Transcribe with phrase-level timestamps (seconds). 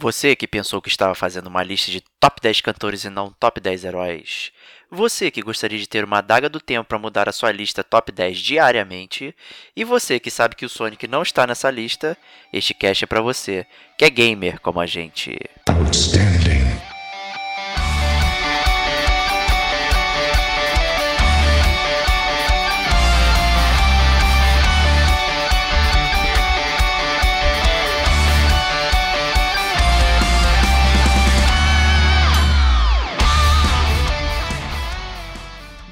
[0.00, 3.60] Você que pensou que estava fazendo uma lista de top 10 cantores e não top
[3.60, 4.50] 10 heróis.
[4.90, 8.10] Você que gostaria de ter uma adaga do tempo para mudar a sua lista top
[8.10, 9.36] 10 diariamente.
[9.76, 12.16] E você que sabe que o Sonic não está nessa lista,
[12.50, 13.66] este cast é para você,
[13.98, 15.38] que é gamer como a gente.
[15.68, 16.39] Outstanding.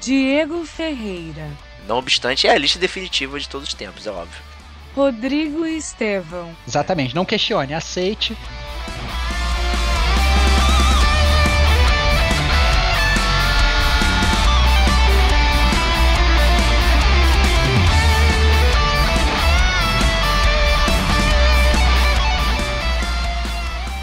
[0.09, 1.47] Diego Ferreira.
[1.87, 4.41] Não obstante, é a lista definitiva de todos os tempos, é óbvio.
[4.95, 6.51] Rodrigo Estevão.
[6.67, 8.35] Exatamente, não questione, aceite.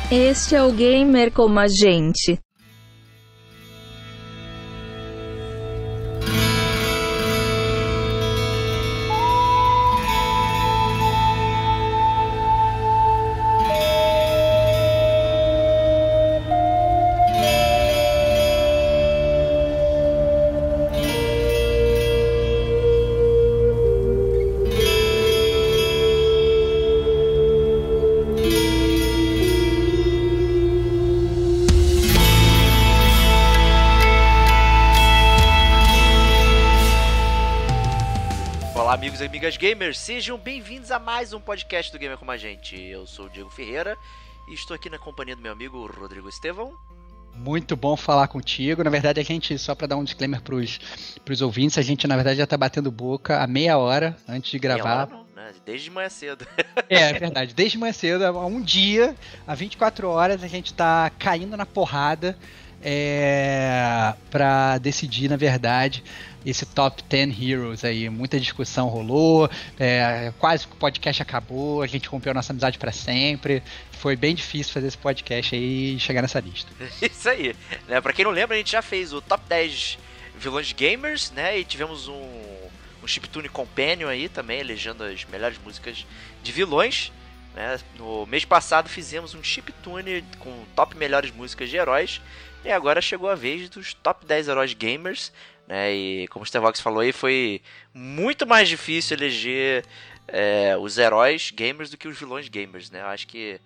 [0.09, 2.38] Este é o gamer como a gente.
[39.47, 42.77] Amigas gamers, sejam bem-vindos a mais um podcast do Gamer Como a Gente.
[42.83, 43.97] Eu sou o Diego Ferreira
[44.48, 46.75] e estou aqui na companhia do meu amigo Rodrigo Estevão.
[47.33, 48.83] Muito bom falar contigo.
[48.83, 50.80] Na verdade, a gente, só para dar um disclaimer pros,
[51.24, 54.58] pros ouvintes, a gente na verdade já tá batendo boca há meia hora antes de
[54.58, 55.06] gravar.
[55.06, 55.52] Meia hora, não, né?
[55.64, 56.44] Desde manhã cedo.
[56.91, 57.55] é, é verdade.
[57.55, 59.14] Desde manhã cedo, há um dia,
[59.47, 62.36] há 24 horas, a gente tá caindo na porrada
[62.82, 66.02] é, para decidir, na verdade,
[66.44, 68.08] esse top 10 heroes aí.
[68.08, 72.92] Muita discussão rolou, é, quase que o podcast acabou, a gente rompeu nossa amizade para
[72.92, 73.62] sempre.
[73.92, 76.70] Foi bem difícil fazer esse podcast aí e chegar nessa lista.
[77.02, 77.56] Isso aí.
[77.89, 79.98] Né, pra quem não lembra, a gente já fez o top 10
[80.39, 81.58] vilões gamers, né?
[81.58, 82.30] E tivemos um,
[83.02, 86.06] um Chiptune Companion aí também, elegendo as melhores músicas
[86.42, 87.11] de vilões.
[87.56, 87.80] Né?
[87.98, 92.20] No mês passado fizemos um chiptune com top melhores músicas de heróis.
[92.66, 95.32] E agora chegou a vez dos top 10 heróis gamers.
[95.68, 95.94] Né?
[95.94, 97.62] E como o Stevox falou aí, foi
[97.94, 99.86] muito mais difícil eleger
[100.27, 102.90] é, os heróis gamers do que os vilões gamers.
[102.90, 103.02] Né?
[103.02, 103.60] Eu acho que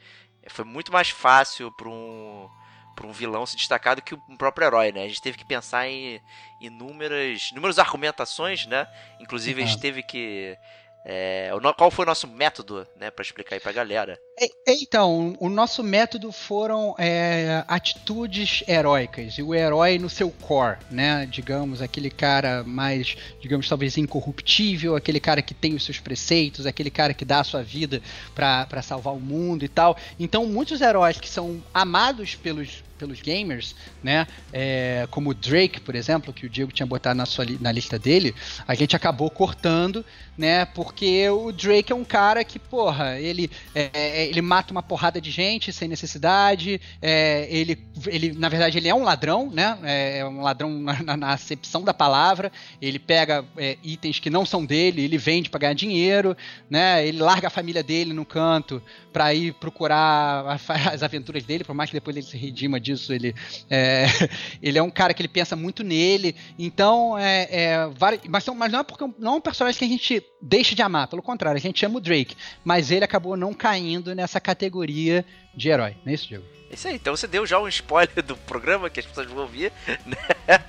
[0.49, 2.47] foi muito mais fácil para um,
[2.95, 4.93] pra um vilão se destacar do que o próprio herói.
[4.93, 5.05] Né?
[5.05, 6.21] A gente teve que pensar em
[6.61, 8.87] inúmeras, inúmeras argumentações, né?
[9.19, 10.59] Inclusive, a gente teve que
[11.05, 14.21] é, qual foi o nosso método, né, para explicar aí pra galera?
[14.39, 20.31] É, é, então, o nosso método foram é, atitudes heróicas e o herói no seu
[20.31, 21.27] core, né?
[21.27, 26.91] Digamos, aquele cara mais, digamos, talvez incorruptível, aquele cara que tem os seus preceitos, aquele
[26.91, 28.03] cara que dá a sua vida
[28.35, 29.97] para salvar o mundo e tal.
[30.19, 34.27] Então, muitos heróis que são amados pelos pelos gamers, né?
[34.53, 37.99] É, como o Drake, por exemplo, que o Diego tinha botado na, sua, na lista
[37.99, 38.35] dele,
[38.69, 40.05] a gente acabou cortando,
[40.37, 40.67] né?
[40.67, 45.21] Porque o Drake é um cara que, porra, ele, é, é ele mata uma porrada
[45.21, 49.79] de gente sem necessidade, é, ele, ele, na verdade, ele é um ladrão, né?
[49.83, 54.45] É, é um ladrão na, na acepção da palavra, ele pega é, itens que não
[54.45, 56.37] são dele, ele vende para ganhar dinheiro,
[56.69, 57.07] né?
[57.07, 60.61] Ele larga a família dele no canto para ir procurar
[60.93, 63.35] as aventuras dele, por mais que depois ele se redima disso disso, ele
[63.69, 64.07] é,
[64.63, 67.91] ele é um cara que ele pensa muito nele, então é, é
[68.29, 71.09] mas, mas, não é porque não é um personagem que a gente deixa de amar,
[71.09, 75.25] pelo contrário, a gente ama o Drake, mas ele acabou não caindo nessa categoria
[75.55, 76.60] de herói, não é isso, Diego?
[76.71, 79.43] É isso aí, então você deu já um spoiler do programa que as pessoas vão
[79.43, 79.73] ouvir,
[80.07, 80.17] né?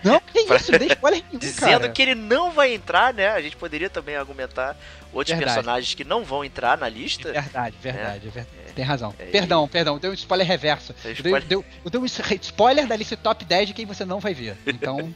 [0.03, 0.55] Não, que pra...
[0.55, 1.89] isso, não dei spoiler nenhum, Dizendo cara.
[1.89, 3.27] que ele não vai entrar, né?
[3.27, 4.75] A gente poderia também argumentar
[5.13, 5.57] outros verdade.
[5.57, 7.29] personagens que não vão entrar na lista.
[7.29, 8.73] É verdade, verdade, é verdade.
[8.73, 9.13] Tem razão.
[9.19, 10.95] É, perdão, perdão, deu um spoiler reverso.
[11.05, 11.43] Spoiler...
[11.43, 14.57] Deu, deu, deu um spoiler da lista top 10 de quem você não vai ver.
[14.65, 15.13] Então,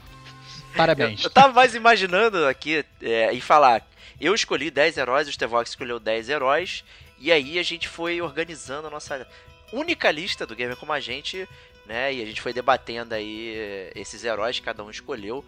[0.78, 1.22] parabéns.
[1.22, 3.84] Eu, eu tava mais imaginando aqui é, e falar.
[4.22, 6.84] Eu escolhi 10 heróis, o Stevox escolheu 10 heróis.
[7.20, 9.28] E aí a gente foi organizando a nossa
[9.72, 11.48] única lista do Gamer Como a Gente,
[11.86, 12.14] né?
[12.14, 15.44] E a gente foi debatendo aí eh, esses heróis que cada um escolheu.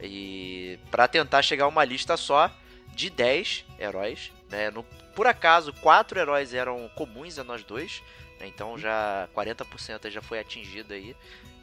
[0.00, 2.50] E para tentar chegar a uma lista só
[2.94, 4.70] de 10 heróis, né?
[4.70, 4.82] No,
[5.14, 8.02] por acaso, quatro heróis eram comuns a nós dois,
[8.40, 8.46] né?
[8.46, 11.16] então já 40% já foi atingido aí,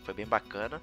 [0.03, 0.81] foi bem bacana.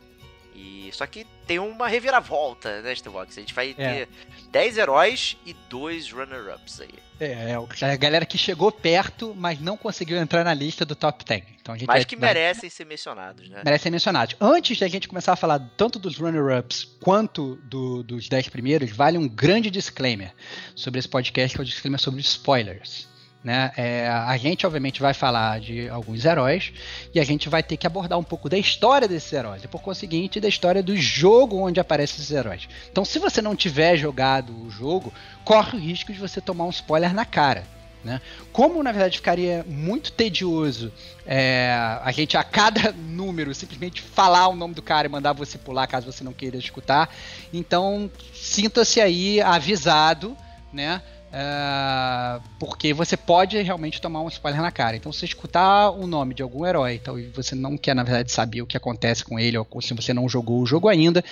[0.54, 3.38] E, só que tem uma reviravolta, né, Stevox?
[3.38, 4.04] A gente vai É.
[4.04, 4.08] ter
[4.50, 6.94] 10 heróis e dois runner-ups aí.
[7.24, 11.24] É, é a galera que chegou perto, mas não conseguiu entrar na lista do top
[11.24, 11.42] 10.
[11.60, 13.62] Então a gente Mas que vai- merecem ser mencionados, né?
[13.64, 14.36] merecem ser mencionados.
[14.40, 19.16] Antes da gente começar a falar tanto dos runner-ups quanto do- dos 10 primeiros, vale
[19.18, 20.32] um grande disclaimer
[20.74, 23.06] sobre esse podcast, que é o disclaimer sobre spoilers.
[23.42, 23.72] Né?
[23.76, 26.72] É, a gente, obviamente, vai falar de alguns heróis
[27.12, 29.82] e a gente vai ter que abordar um pouco da história desses heróis e, por
[29.82, 32.68] conseguinte, da história do jogo onde aparecem esses heróis.
[32.90, 35.12] Então, se você não tiver jogado o jogo,
[35.44, 37.64] corre o risco de você tomar um spoiler na cara.
[38.04, 38.20] Né?
[38.52, 40.92] Como, na verdade, ficaria muito tedioso
[41.24, 41.72] é,
[42.02, 45.86] a gente, a cada número, simplesmente falar o nome do cara e mandar você pular
[45.86, 47.14] caso você não queira escutar,
[47.52, 50.36] então sinta-se aí avisado,
[50.72, 51.00] né?
[51.32, 54.96] É, porque você pode realmente tomar um spoiler na cara.
[54.96, 58.02] Então, se você escutar o nome de algum herói então, e você não quer, na
[58.02, 61.24] verdade, saber o que acontece com ele, ou se você não jogou o jogo ainda,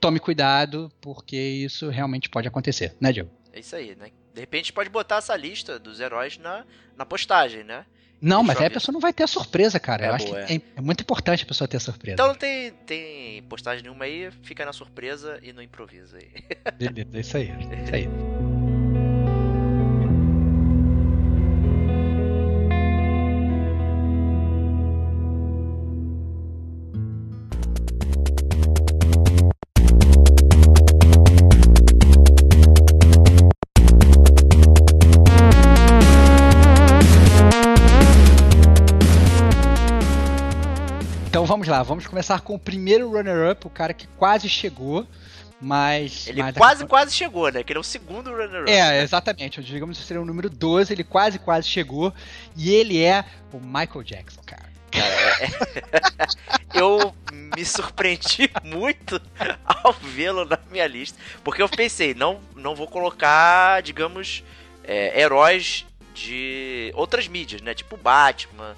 [0.00, 3.30] tome cuidado, porque isso realmente pode acontecer, né, Diego?
[3.52, 4.10] É isso aí, né?
[4.32, 6.64] De repente pode botar essa lista dos heróis na,
[6.96, 7.84] na postagem, né?
[8.20, 10.06] Não, Deixa mas aí a pessoa não vai ter a surpresa, cara.
[10.06, 12.14] É Eu acho boa, que é, é muito importante a pessoa ter a surpresa.
[12.14, 16.30] Então não tem, tem postagem nenhuma aí, fica na surpresa e no improviso aí.
[16.78, 17.50] Beleza, é isso aí.
[17.50, 18.53] é Isso aí.
[41.64, 45.06] Vamos lá, vamos começar com o primeiro runner-up, o cara que quase chegou,
[45.60, 46.26] mas.
[46.26, 47.62] Ele mas quase, quase chegou, né?
[47.62, 48.70] Que ele é o segundo runner-up.
[48.70, 49.62] É, exatamente.
[49.62, 52.12] Digamos que seria o número 12, ele quase, quase chegou.
[52.54, 54.74] E ele é o Michael Jackson, cara.
[56.74, 57.14] Eu
[57.56, 59.20] me surpreendi muito
[59.64, 61.18] ao vê-lo na minha lista.
[61.42, 64.44] Porque eu pensei, não, não vou colocar, digamos,
[64.84, 67.74] é, heróis de outras mídias, né?
[67.74, 68.76] Tipo Batman,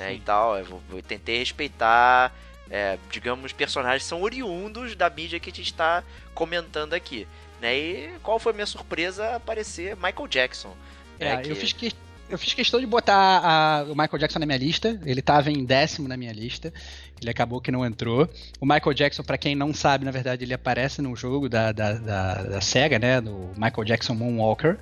[0.00, 0.14] né?
[0.14, 0.58] E tal.
[0.58, 2.34] Eu, vou- eu tentei respeitar,
[2.70, 6.02] é, digamos, personagens que são oriundos da mídia que a gente está
[6.34, 7.28] comentando aqui.
[7.60, 7.76] Né?
[7.76, 9.36] E qual foi a minha surpresa?
[9.36, 10.74] Aparecer Michael Jackson.
[11.18, 11.92] É, né, que- eu, fiz que-
[12.30, 15.00] eu fiz questão de botar a- o Michael Jackson na minha lista.
[15.04, 16.72] Ele tava em décimo na minha lista.
[17.20, 18.28] Ele acabou que não entrou.
[18.58, 21.92] O Michael Jackson, pra quem não sabe, na verdade, ele aparece no jogo da, da,
[21.92, 23.20] da, da SEGA, né?
[23.20, 24.78] Do Michael Jackson Moonwalker,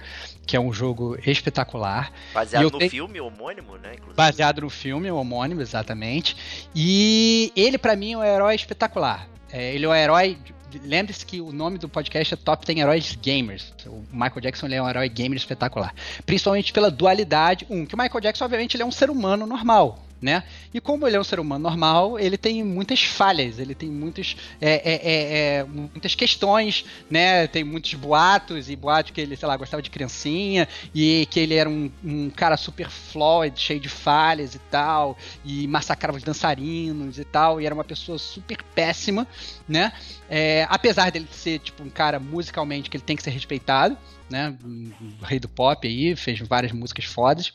[0.47, 2.13] que é um jogo espetacular.
[2.33, 3.91] Baseado no tenho- filme homônimo, né?
[3.95, 4.15] Inclusive.
[4.17, 6.37] Baseado no filme, homônimo, exatamente.
[6.75, 9.29] E ele, pra mim, é um herói espetacular.
[9.51, 10.39] É, ele é um herói.
[10.85, 13.73] Lembre-se que o nome do podcast é Top 10 Heróis Gamers.
[13.87, 15.95] O Michael Jackson é um herói gamer espetacular.
[16.27, 17.67] Principalmente pela dualidade.
[17.71, 20.08] Um, que o Michael Jackson, obviamente, ele é um ser humano normal.
[20.21, 20.43] Né?
[20.75, 24.37] E como ele é um ser humano normal, ele tem muitas falhas, ele tem muitos,
[24.61, 27.47] é, é, é, é, muitas questões, né?
[27.47, 31.55] Tem muitos boatos e boatos que ele, sei lá, gostava de criancinha e que ele
[31.55, 37.19] era um, um cara super flawed, cheio de falhas e tal, e massacrava os dançarinos
[37.19, 39.27] e tal, e era uma pessoa super péssima,
[39.69, 39.93] né?
[40.29, 43.97] É, apesar dele ser tipo um cara musicalmente que ele tem que ser respeitado,
[44.29, 44.55] né?
[44.65, 44.93] Um
[45.23, 47.53] rei do pop aí, fez várias músicas fodas.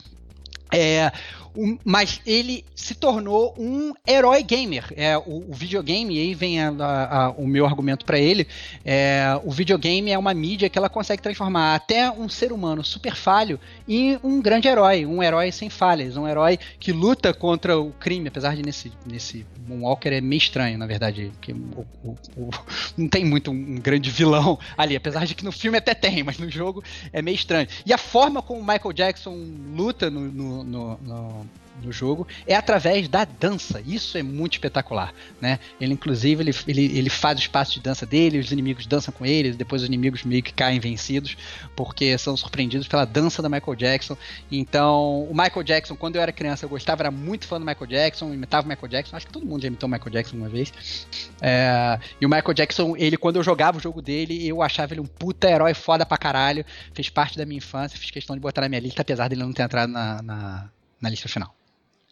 [0.74, 1.12] É,
[1.56, 4.86] um- mas ele se tornou um herói gamer.
[4.98, 8.48] É, o, o videogame, aí vem a- a- a- o meu argumento para ele.
[8.84, 13.16] é, o videogame é uma mídia que ela consegue transformar até um ser humano super
[13.16, 17.92] falho em um grande herói, um herói sem falhas, um herói que luta contra o
[17.92, 22.50] crime, apesar de nesse, nesse Moonwalker é meio estranho, na verdade, que o- o- o-
[22.98, 26.38] não tem muito um grande vilão ali, apesar de que no filme até tem, mas
[26.40, 27.68] no jogo é meio estranho.
[27.86, 29.38] E a forma como o Michael Jackson
[29.76, 31.46] luta no, no, no- no-
[31.82, 33.82] no jogo é através da dança.
[33.86, 35.60] Isso é muito espetacular, né?
[35.80, 39.26] Ele inclusive ele, ele, ele faz os passos de dança dele, os inimigos dançam com
[39.26, 41.38] ele, depois os inimigos meio que caem vencidos
[41.76, 44.18] porque são surpreendidos pela dança da Michael Jackson.
[44.52, 47.88] Então, o Michael Jackson, quando eu era criança, eu gostava, era muito fã do Michael
[47.88, 49.16] Jackson, imitava o Michael Jackson.
[49.16, 50.74] Acho que todo mundo já imitou o Michael Jackson uma vez.
[51.42, 55.02] É, e o Michael Jackson, ele, quando eu jogava o jogo dele, eu achava ele
[55.02, 56.66] um puta herói foda pra caralho.
[56.94, 59.54] Fez parte da minha infância, fiz questão de botar na minha lista, apesar dele não
[59.54, 60.70] ter entrado na, na,
[61.02, 61.54] na lista final.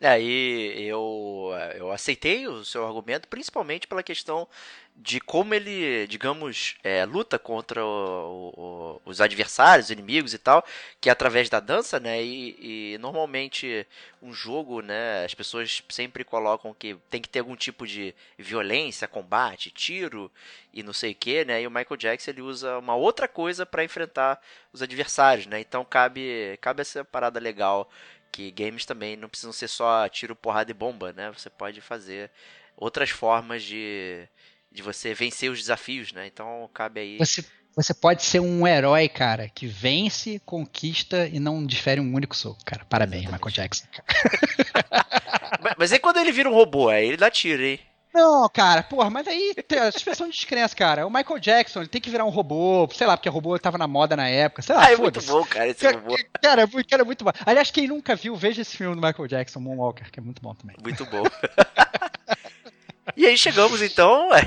[0.03, 4.47] Aí eu, eu aceitei o seu argumento, principalmente pela questão
[4.95, 10.65] de como ele, digamos, é, luta contra o- o- os adversários, os inimigos e tal,
[10.99, 12.21] que é através da dança, né?
[12.23, 13.85] E, e normalmente
[14.21, 15.23] um jogo, né?
[15.23, 20.31] As pessoas sempre colocam que tem que ter algum tipo de violência, combate, tiro
[20.73, 21.61] e não sei o que, né?
[21.61, 24.39] E o Michael Jackson ele usa uma outra coisa para enfrentar
[24.73, 25.59] os adversários, né?
[25.59, 27.89] Então cabe, cabe essa parada legal
[28.31, 31.31] que games também não precisam ser só tiro, porrada e bomba, né?
[31.37, 32.31] Você pode fazer
[32.77, 34.27] outras formas de,
[34.71, 36.27] de você vencer os desafios, né?
[36.27, 37.17] Então cabe aí.
[37.17, 37.43] Você,
[37.75, 42.63] você pode ser um herói, cara, que vence, conquista e não difere um único soco,
[42.65, 42.85] cara.
[42.85, 43.45] Parabéns, Exatamente.
[43.45, 43.87] Michael Jackson.
[45.61, 47.79] Mas, mas aí quando ele vira um robô, aí ele dá tiro, hein?
[48.13, 49.55] Não, cara, porra, mas aí
[49.93, 51.07] suspensão de descrença, cara.
[51.07, 53.87] O Michael Jackson, ele tem que virar um robô, sei lá, porque robô tava na
[53.87, 56.17] moda na época, sei lá, Ah, é muito bom, cara, esse Cara, robô.
[56.41, 57.31] cara, é muito- cara, é muito bom.
[57.45, 60.53] Aliás, quem nunca viu, veja esse filme do Michael Jackson, Moonwalker, que é muito bom
[60.53, 60.75] também.
[60.83, 61.23] Muito bom.
[63.15, 64.29] e aí chegamos então.
[64.33, 64.45] é,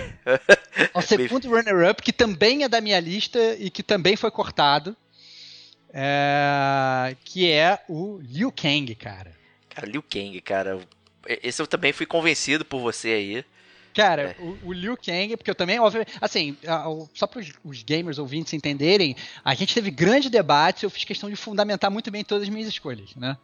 [0.93, 4.95] O segundo runner-up, que também é da minha lista e que também foi cortado,
[5.93, 9.33] é, que é o Liu Kang, cara.
[9.71, 10.79] Cara, Liu Kang, cara.
[11.27, 13.45] Esse eu também fui convencido por você aí.
[13.95, 14.43] Cara, É.
[14.43, 16.57] o, o Liu Kang, porque eu também, obviamente, assim,
[17.15, 21.37] só para os gamers ouvintes entenderem, a gente teve grande debate, eu fiz questão de
[21.37, 23.37] fundamentar muito bem todas as minhas escolhas, né?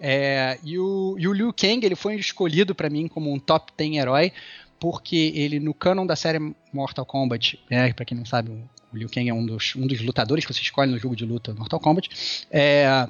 [0.00, 3.72] É, e, o, e o Liu Kang, ele foi escolhido para mim como um top
[3.76, 4.32] 10 herói,
[4.80, 6.40] porque ele, no canon da série
[6.72, 9.86] Mortal Kombat, né, para quem não sabe, o o Liu Kang é um dos, um
[9.86, 12.08] dos lutadores que você escolhe no jogo de luta Mortal Kombat,
[12.50, 13.08] é,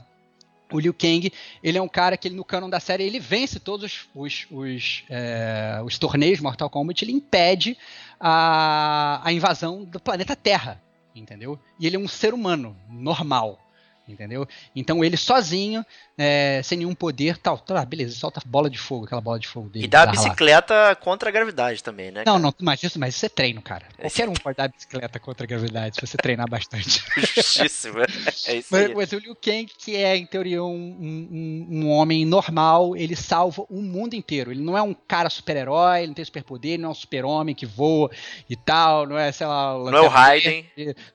[0.74, 3.60] o Liu Kang, ele é um cara que ele, no canon da série ele vence
[3.60, 7.78] todos os, os, os, é, os torneios Mortal Kombat, ele impede
[8.18, 10.82] a, a invasão do planeta Terra,
[11.14, 11.58] entendeu?
[11.78, 13.60] E ele é um ser humano normal,
[14.08, 14.48] entendeu?
[14.74, 19.20] Então ele sozinho, é, sem nenhum poder, tal, tá, beleza, solta bola de fogo, aquela
[19.20, 19.84] bola de fogo dele.
[19.84, 20.10] E dá a lá.
[20.12, 22.22] bicicleta contra a gravidade também, né?
[22.24, 22.38] Não, cara?
[22.38, 23.86] não, mas isso, mas isso é treino, cara.
[23.98, 27.02] Qualquer um pode dar bicicleta contra a gravidade se você treinar bastante.
[27.34, 27.98] Justíssimo.
[28.46, 28.94] É isso Mas, aí.
[28.94, 33.64] mas o Liu Kang, que é, em teoria, um, um- um- homem normal, ele salva
[33.68, 34.50] o mundo inteiro.
[34.50, 37.66] Ele não é um cara super-herói, ele não tem superpoder, não é um super-homem que
[37.66, 38.10] voa
[38.48, 39.74] e tal, não é, sei lá...
[39.78, 40.66] Não é o Raiden.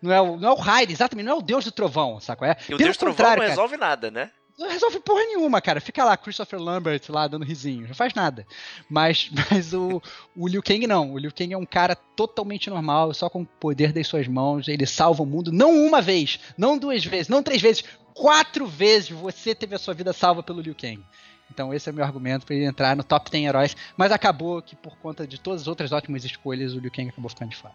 [0.01, 2.43] Não é o, não é o Raiden, exatamente, não é o Deus do Trovão, saco?
[2.45, 2.51] É?
[2.61, 4.31] E o Pelo Deus Trovão contrário, não cara, resolve nada, né?
[4.59, 5.79] Não resolve porra nenhuma, cara.
[5.79, 8.45] Fica lá, Christopher Lambert lá dando risinho, não faz nada.
[8.89, 10.01] Mas, mas o,
[10.35, 11.13] o Liu Kang não.
[11.13, 14.67] O Liu Kang é um cara totalmente normal, só com o poder das suas mãos.
[14.67, 19.09] Ele salva o mundo, não uma vez, não duas vezes, não três vezes, quatro vezes
[19.09, 21.01] você teve a sua vida salva pelo Liu Kang.
[21.49, 23.77] Então esse é o meu argumento para ele entrar no top 10 heróis.
[23.95, 27.29] Mas acabou que por conta de todas as outras ótimas escolhas, o Liu Kang acabou
[27.29, 27.73] ficando de fora.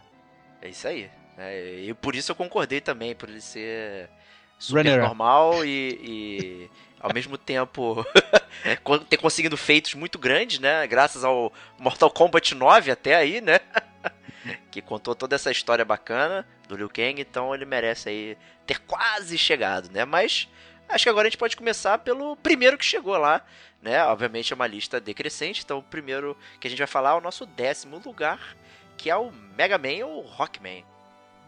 [0.61, 1.11] É isso aí.
[1.37, 4.09] É, e por isso eu concordei também, por ele ser
[4.59, 6.71] super normal e, e,
[7.01, 8.05] ao mesmo tempo
[8.83, 10.87] con- ter conseguido feitos muito grandes, né?
[10.87, 13.61] Graças ao Mortal Kombat 9 até aí, né?
[14.71, 19.37] que contou toda essa história bacana do Liu Kang, então ele merece aí ter quase
[19.39, 20.05] chegado, né?
[20.05, 20.49] Mas
[20.89, 23.45] acho que agora a gente pode começar pelo primeiro que chegou lá,
[23.83, 24.03] né?
[24.05, 27.21] Obviamente é uma lista decrescente, então o primeiro que a gente vai falar é o
[27.21, 28.57] nosso décimo lugar,
[28.97, 30.85] que é o Mega Man ou Rockman.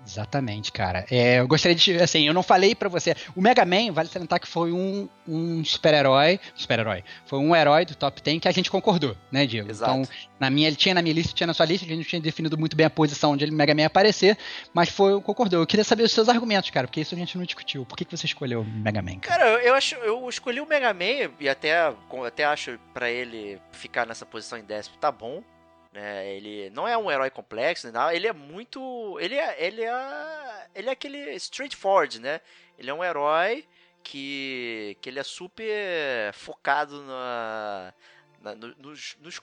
[0.06, 1.04] Exatamente, cara.
[1.10, 1.96] É, eu gostaria de.
[1.96, 3.14] Assim, eu não falei pra você.
[3.34, 6.38] O Mega Man, vale salientar que foi um, um super-herói.
[6.54, 7.02] Super-herói.
[7.26, 9.70] Foi um herói do top 10 que a gente concordou, né, Diego?
[9.70, 9.92] Exato.
[9.92, 10.08] Então,
[10.38, 12.20] na minha, ele tinha na minha lista, tinha na sua lista, a gente não tinha
[12.20, 14.36] definido muito bem a posição onde ele Mega Man ia aparecer,
[14.72, 15.60] mas foi, concordou.
[15.60, 17.84] Eu queria saber os seus argumentos, cara, porque isso a gente não discutiu.
[17.84, 19.18] Por que, que você escolheu o Mega Man?
[19.18, 19.38] Cara?
[19.38, 21.92] Cara, eu, acho, eu escolhi o Mega Man e até,
[22.26, 25.42] até acho pra ele ficar nessa posição em décimo tá bom.
[25.96, 26.28] Né?
[26.34, 30.88] Ele não é um herói complexo, nada, ele é muito, ele é, ele é, ele
[30.90, 32.42] é aquele straightforward, né?
[32.78, 33.66] Ele é um herói
[34.02, 37.94] que, que ele é super focado na,
[38.42, 39.40] na- no- nos, nos-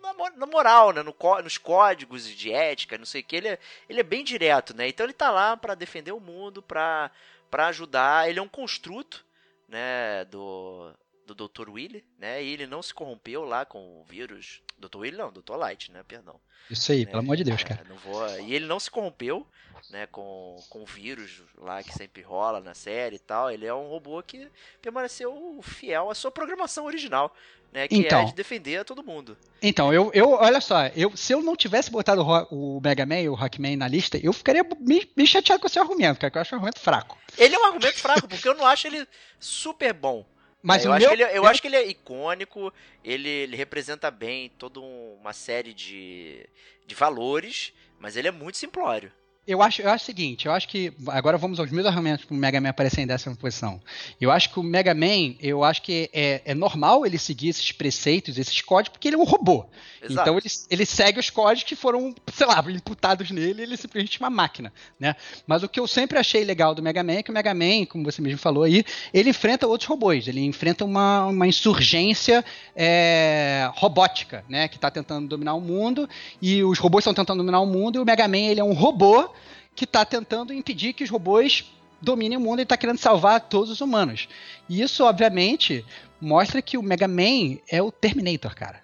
[0.00, 1.02] na, mo- na moral, né?
[1.02, 1.12] No,
[1.42, 3.34] nos códigos de ética, não sei o que.
[3.34, 4.86] Ele é, ele é bem direto, né?
[4.86, 7.10] Então ele tá lá pra defender o mundo, para
[7.52, 8.28] ajudar.
[8.30, 9.26] Ele é um construto,
[9.68, 10.94] né, do
[11.34, 11.68] do Dr.
[11.70, 12.42] Willy, né?
[12.42, 14.60] E ele não se corrompeu lá com o vírus.
[14.78, 14.98] Dr.
[14.98, 15.56] Willy não, Dr.
[15.56, 16.02] Light, né?
[16.06, 16.40] Perdão.
[16.70, 17.06] Isso aí, né?
[17.06, 17.84] pelo amor de Deus, É, cara.
[17.88, 18.26] não vou...
[18.40, 19.46] E ele não se corrompeu,
[19.90, 23.50] né, com, com o vírus lá que sempre rola na série e tal.
[23.50, 24.48] Ele é um robô que
[24.82, 27.34] permaneceu fiel à sua programação original,
[27.72, 27.88] né?
[27.88, 28.24] Que é Então.
[28.26, 29.36] de defender a todo mundo.
[29.62, 33.20] Então, eu, eu olha só, eu, se eu não tivesse botado o, o Mega Man
[33.20, 36.38] e o Rockman na lista, eu ficaria meio chateado com o seu argumento, cara, que
[36.38, 37.18] eu acho um argumento fraco.
[37.36, 39.06] Ele é um argumento fraco, porque eu não acho ele
[39.40, 40.24] super bom.
[40.62, 42.72] Mas É, eu, acho meu, que ele, eu meu- acho que ele é icônico,
[43.04, 46.44] ele, ele representa bem toda um- uma série de,
[46.86, 49.12] de valores, mas ele é muito simplório.
[49.48, 50.92] Eu acho, eu acho o seguinte, eu acho que.
[51.06, 53.80] Agora vamos aos meus argumentos para o Mega Man aparecer em décima posição.
[54.20, 57.72] Eu acho que o Mega Man, eu acho que é, é normal ele seguir esses
[57.72, 59.64] preceitos, esses códigos, porque ele é um robô.
[60.02, 60.12] Exato.
[60.12, 64.20] Então ele, ele segue os códigos que foram, sei lá, imputados nele, ele é simplesmente
[64.20, 65.16] uma máquina, né?
[65.46, 67.86] Mas o que eu sempre achei legal do Mega Man é que o Mega Man,
[67.88, 72.44] como você mesmo falou aí, ele enfrenta outros robôs, ele enfrenta uma, uma insurgência
[72.76, 74.68] é, robótica, né?
[74.68, 76.06] Que está tentando dominar o mundo,
[76.42, 78.74] e os robôs estão tentando dominar o mundo, e o Mega Man ele é um
[78.74, 79.30] robô
[79.78, 81.64] que está tentando impedir que os robôs
[82.02, 84.28] dominem o mundo e está querendo salvar todos os humanos.
[84.68, 85.84] E isso, obviamente,
[86.20, 88.82] mostra que o Mega Man é o Terminator, cara.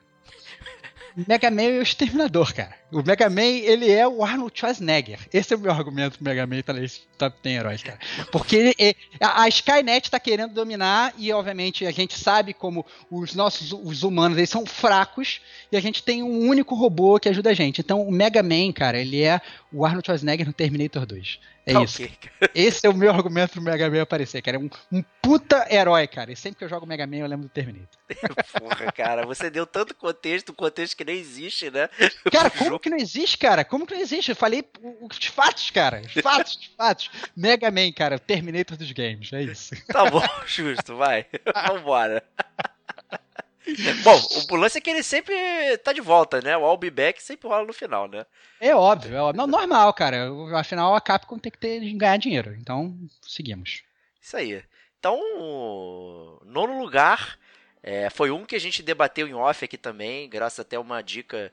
[1.16, 2.74] Mega Man é o Exterminador, cara.
[2.90, 5.20] O Mega Man, ele é o Arnold Schwarzenegger.
[5.32, 6.74] Esse é o meu argumento pro Mega Man tá
[7.16, 7.98] top 10 heróis, cara.
[8.32, 8.74] Porque
[9.20, 14.36] a Skynet tá querendo dominar e, obviamente, a gente sabe como os nossos os humanos
[14.36, 15.40] eles são fracos
[15.70, 17.80] e a gente tem um único robô que ajuda a gente.
[17.80, 19.40] Então, o Mega Man, cara, ele é
[19.72, 21.38] o Arnold Schwarzenegger no Terminator 2.
[21.66, 22.02] É tá isso.
[22.02, 22.10] Okay.
[22.54, 24.56] Esse é o meu argumento pro Mega Man aparecer, cara.
[24.56, 26.30] É um, um puta herói, cara.
[26.30, 27.98] E sempre que eu jogo Mega Man, eu lembro do Terminator.
[28.60, 31.88] Porra, cara, você deu tanto contexto, um contexto que nem existe, né?
[32.30, 33.64] Cara, como que não existe, cara?
[33.64, 34.30] Como que não existe?
[34.30, 34.64] Eu falei
[35.00, 36.02] os fatos, cara.
[36.04, 37.10] Os fatos, os fatos.
[37.36, 39.32] Mega Man, cara, Terminator dos games.
[39.32, 39.74] É isso.
[39.86, 41.26] Tá bom, justo, vai.
[41.68, 42.22] Vambora.
[44.02, 45.34] Bom, o lance é que ele sempre
[45.78, 46.56] tá de volta, né?
[46.56, 48.26] O I'll be back sempre rola no final, né?
[48.60, 49.38] É óbvio, é óbvio.
[49.38, 50.28] Não, normal, cara.
[50.54, 52.54] Afinal, a Capcom tem que ter, ganhar dinheiro.
[52.54, 53.82] Então, seguimos.
[54.20, 54.62] Isso aí.
[54.98, 55.18] Então,
[56.44, 57.38] nono lugar
[57.82, 61.52] é, foi um que a gente debateu em off aqui também, graças até uma dica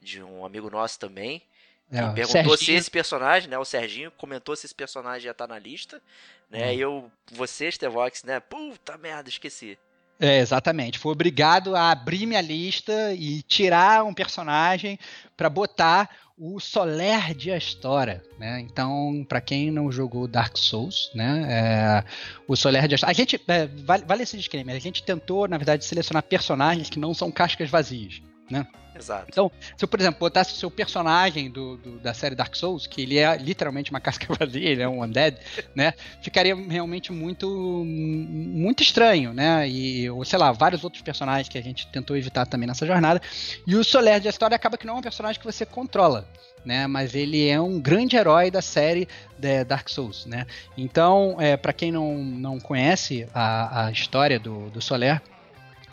[0.00, 1.42] de um amigo nosso também.
[1.90, 2.58] É, perguntou Serginho.
[2.58, 3.58] se esse personagem, né?
[3.58, 6.02] O Serginho comentou se esse personagem já tá na lista.
[6.50, 6.70] Né?
[6.70, 6.72] Hum.
[6.72, 8.40] E eu, você, Stevox, né?
[8.40, 9.78] Puta merda, esqueci.
[10.18, 10.98] É, exatamente.
[10.98, 14.98] Fui obrigado a abrir minha lista e tirar um personagem
[15.36, 18.60] para botar o Soler de Astora, né?
[18.60, 21.46] Então, para quem não jogou Dark Souls, né?
[21.48, 22.04] É,
[22.48, 23.10] o Soler de Astora.
[23.10, 24.74] A gente é, vale, vale esse disclaimer.
[24.74, 28.66] A gente tentou, na verdade, selecionar personagens que não são cascas vazias, né?
[28.96, 29.26] Exato.
[29.28, 32.86] Então, se eu, por exemplo, botasse o seu personagem do, do, da série Dark Souls,
[32.86, 35.36] que ele é literalmente uma casca vazia, ele é um undead,
[35.74, 35.94] né?
[36.22, 39.68] Ficaria realmente muito muito estranho, né?
[39.68, 43.20] E, ou sei lá, vários outros personagens que a gente tentou evitar também nessa jornada.
[43.66, 46.26] E o Soler de História acaba que não é um personagem que você controla.
[46.64, 49.06] Né, mas ele é um grande herói da série
[49.38, 50.46] de Dark Souls, né?
[50.78, 55.20] Então, é, para quem não, não conhece a, a história do, do Soler,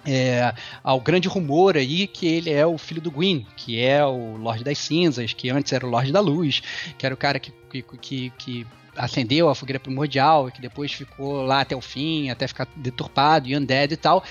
[0.05, 0.53] é,
[0.83, 4.63] ao grande rumor aí que ele é o filho do Gwyn, que é o Lorde
[4.63, 6.61] das Cinzas, que antes era o Lorde da Luz,
[6.97, 10.91] que era o cara que, que, que, que acendeu a fogueira primordial e que depois
[10.91, 14.23] ficou lá até o fim, até ficar deturpado e undead e tal.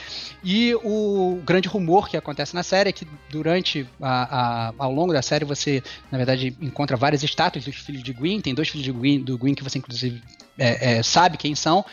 [0.45, 5.13] E o grande rumor que acontece na série é que durante a, a, ao longo
[5.13, 8.41] da série você, na verdade, encontra várias estátuas dos filhos de Gwyn.
[8.41, 10.23] Tem dois filhos de Gwyn, do Gwyn que você inclusive
[10.59, 11.85] é, é, sabe quem são.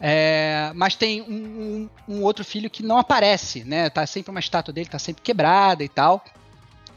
[0.00, 3.90] É, mas tem um, um, um, outro filho que não aparece, né?
[3.90, 6.24] Tá sempre uma estátua dele, tá sempre quebrada e tal.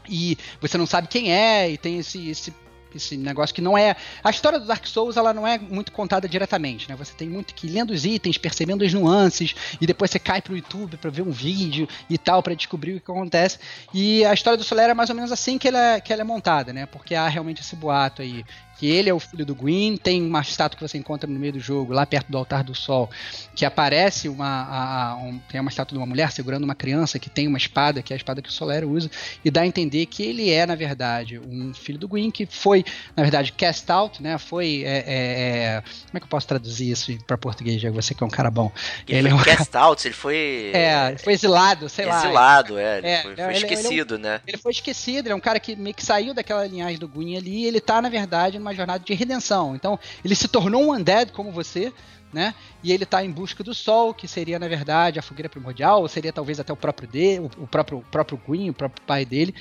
[0.08, 2.52] E você não sabe quem é, e tem esse, esse
[2.96, 3.96] esse negócio que não é.
[4.22, 6.96] A história do Dark Souls ela não é muito contada diretamente, né?
[6.96, 10.40] Você tem muito que ir lendo os itens, percebendo as nuances, e depois você cai
[10.40, 13.58] pro YouTube para ver um vídeo e tal, para descobrir o que acontece.
[13.92, 16.24] E a história do Soler é mais ou menos assim que ela, que ela é
[16.24, 16.86] montada, né?
[16.86, 18.44] Porque há realmente esse boato aí
[18.82, 21.52] que ele é o filho do Gwyn, tem uma estátua que você encontra no meio
[21.52, 23.08] do jogo, lá perto do altar do sol,
[23.54, 27.16] que aparece uma, a, a, um, tem uma estátua de uma mulher segurando uma criança
[27.16, 29.08] que tem uma espada, que é a espada que o Solero usa,
[29.44, 32.84] e dá a entender que ele é, na verdade, um filho do Gwyn, que foi,
[33.14, 36.90] na verdade, cast out, né, foi, é, é, é como é que eu posso traduzir
[36.90, 38.72] isso para português, já você que é um cara bom.
[39.06, 40.72] Ele, ele é um cast out, ele foi...
[40.74, 42.60] É, foi exilado, sei exilado, lá.
[42.64, 44.40] Exilado, é, ele é, foi, foi ele, esquecido, ele, né.
[44.44, 47.36] Ele foi esquecido, ele é um cara que meio que saiu daquela linhagem do Gwyn
[47.36, 49.74] ali, e ele tá, na verdade, numa jornada de redenção.
[49.74, 51.92] Então, ele se tornou um undead como você,
[52.32, 52.54] né?
[52.82, 56.08] E ele está em busca do sol, que seria na verdade a fogueira primordial, ou
[56.08, 59.54] seria talvez até o próprio dele, o próprio o próprio Gwyn, o próprio pai dele.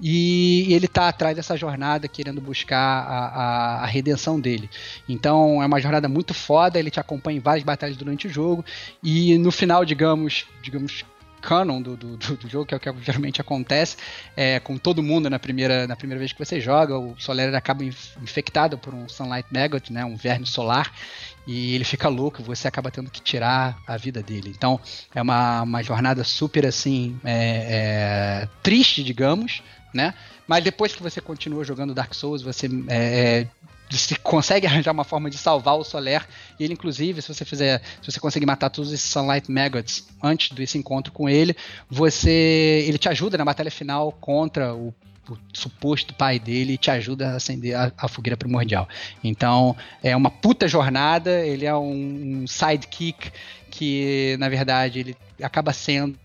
[0.00, 4.68] E, ele está atrás dessa jornada querendo buscar a, a, a, redenção dele.
[5.08, 8.64] Então é uma jornada muito foda, ele te acompanha em várias batalhas durante o jogo
[9.02, 11.04] e no final, digamos, digamos
[11.46, 13.96] canon do, do, do, jogo, que é o que geralmente acontece
[14.36, 16.98] é, com todo mundo na primeira, na primeira vez que você joga.
[16.98, 20.92] O Soler acaba infectado por um Sunlight Maggot, né, um verme solar,
[21.46, 24.52] e ele fica louco, você acaba tendo que tirar a vida dele.
[24.56, 24.80] Então
[25.14, 29.62] é uma, uma jornada super assim é, é, triste, digamos,
[29.94, 30.12] né?
[30.48, 33.46] Mas depois que você continua jogando Dark Souls, você é,
[33.90, 36.26] você consegue arranjar uma forma de salvar o Soler.
[36.58, 37.80] E ele, inclusive, se você fizer.
[38.02, 41.56] Se você conseguir matar todos esses Sunlight Maggots antes desse encontro com ele,
[41.88, 42.84] você.
[42.86, 44.94] ele te ajuda na batalha final contra o,
[45.28, 48.88] o suposto pai dele e te ajuda a acender a, a, fogueira primordial.
[49.22, 53.30] Então é uma puta jornada, ele é um, um sidekick
[53.70, 56.16] que, na verdade, ele acaba sendo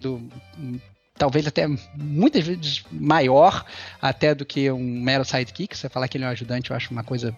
[1.17, 3.63] talvez até muitas vezes maior
[4.01, 5.77] até do que um mero sidekick.
[5.77, 7.35] Você falar que ele é um ajudante, eu acho uma coisa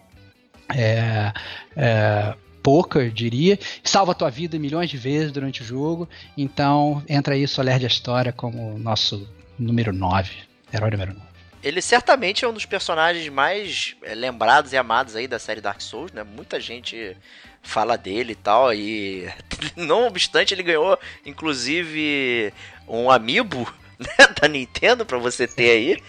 [0.74, 1.34] é,
[1.76, 3.60] é, pouca, eu diria.
[3.84, 6.10] Salva a tua vida milhões de vezes durante o jogo.
[6.38, 9.28] Então entra aí Soler de História como nosso
[9.60, 10.32] número 9,
[10.74, 11.34] herói número 9.
[11.62, 15.82] Ele certamente é um dos personagens mais é, lembrados e amados aí da série Dark
[15.82, 16.24] Souls, né?
[16.24, 17.16] Muita gente
[17.62, 19.30] fala dele e tal, e
[19.78, 22.54] não obstante ele ganhou inclusive
[22.86, 26.04] um amiibo né, da Nintendo para você ter aí.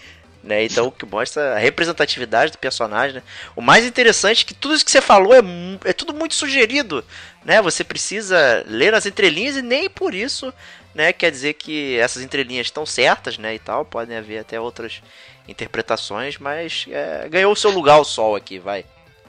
[0.45, 3.15] Né, então, o que mostra a representatividade do personagem.
[3.15, 3.23] Né?
[3.55, 5.39] O mais interessante é que tudo isso que você falou é,
[5.83, 7.03] é tudo muito sugerido.
[7.43, 7.59] Né?
[7.63, 10.53] Você precisa ler nas entrelinhas e nem por isso
[10.93, 13.83] né, quer dizer que essas entrelinhas estão certas né, e tal.
[13.83, 15.01] Podem haver até outras
[15.47, 18.85] interpretações, mas é, ganhou o seu lugar o sol aqui, vai.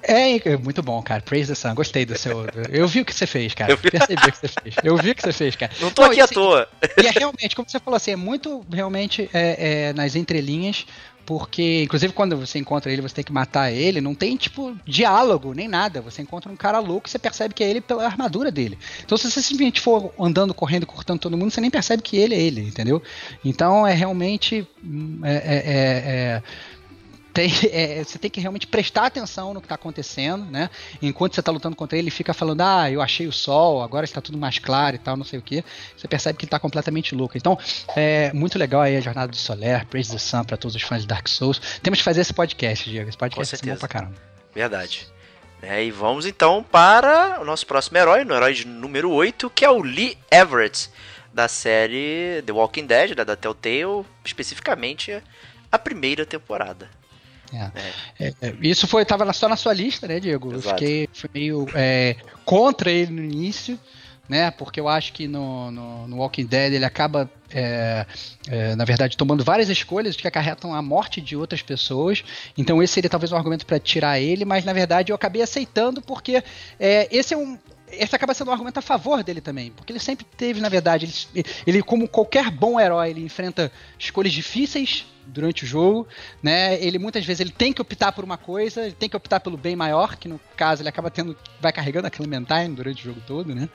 [0.09, 1.21] É, muito bom, cara.
[1.21, 1.75] Praise the Sun.
[1.75, 2.47] Gostei do seu.
[2.71, 3.73] Eu vi o que você fez, cara.
[3.73, 4.75] Eu percebi o que você fez.
[4.85, 5.73] Eu vi o que você fez, cara.
[5.81, 6.69] Não tô Não, aqui à toa.
[6.97, 10.87] E é realmente, como você falou assim, é muito realmente é, é, nas entrelinhas.
[11.27, 15.53] Porque, inclusive, quando você encontra ele, você tem que matar ele, não tem, tipo, diálogo,
[15.53, 16.01] nem nada.
[16.01, 18.79] Você encontra um cara louco e você percebe que é ele pela armadura dele.
[19.05, 22.33] Então, se você simplesmente for andando, correndo, cortando todo mundo, você nem percebe que ele
[22.33, 23.03] é ele, entendeu?
[23.45, 24.65] Então, é realmente.
[24.85, 26.43] Hum, é, é, é, é
[27.37, 30.71] tem, é, você tem que realmente prestar atenção no que está acontecendo, né?
[31.03, 34.07] Enquanto você está lutando contra ele, ele fica falando, ah, eu achei o sol, agora
[34.07, 35.63] está tudo mais claro e tal, não sei o que.
[35.97, 37.37] Você percebe que ele está completamente louco.
[37.37, 37.59] Então,
[37.95, 41.03] é muito legal aí a jornada do Soler, Praise the Sun para todos os fãs
[41.03, 41.61] de Dark Souls.
[41.83, 43.09] Temos que fazer esse podcast, Diego.
[43.09, 44.15] Esse podcast é bom pra caramba.
[44.55, 45.07] Verdade.
[45.61, 49.65] É, e vamos então para o nosso próximo herói, no herói de número 8, que
[49.65, 50.91] é o Lee Everett,
[51.33, 55.23] da série The Walking Dead, da, da Telltale, especificamente
[55.73, 56.89] a primeira temporada.
[57.53, 58.27] É.
[58.27, 60.53] É, é, isso foi tava só na sua lista, né, Diego?
[60.53, 60.69] Exato.
[60.69, 63.79] Eu fiquei fui meio é, contra ele no início,
[64.29, 64.51] né?
[64.51, 68.07] Porque eu acho que no, no, no Walking Dead ele acaba, é,
[68.49, 72.25] é, na verdade, tomando várias escolhas que acarretam a morte de outras pessoas.
[72.57, 76.03] Então esse seria talvez um argumento para tirar ele, mas na verdade eu acabei aceitando
[76.03, 76.43] porque
[77.11, 80.27] esse é um esse acaba sendo um argumento a favor dele também, porque ele sempre
[80.37, 85.67] teve, na verdade, ele, ele como qualquer bom herói, ele enfrenta escolhas difíceis durante o
[85.67, 86.07] jogo,
[86.43, 86.83] né?
[86.83, 89.57] Ele muitas vezes ele tem que optar por uma coisa, ele tem que optar pelo
[89.57, 93.21] bem maior, que no caso ele acaba tendo, vai carregando a Clementine durante o jogo
[93.27, 93.69] todo, né?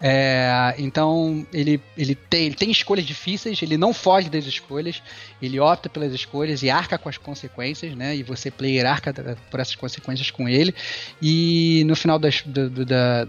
[0.00, 5.02] É, então ele, ele, tem, ele tem escolhas difíceis, ele não foge das escolhas,
[5.40, 8.16] ele opta pelas escolhas e arca com as consequências, né?
[8.16, 9.12] E você player arca
[9.50, 10.74] por essas consequências com ele
[11.20, 13.24] e no final das, do, da,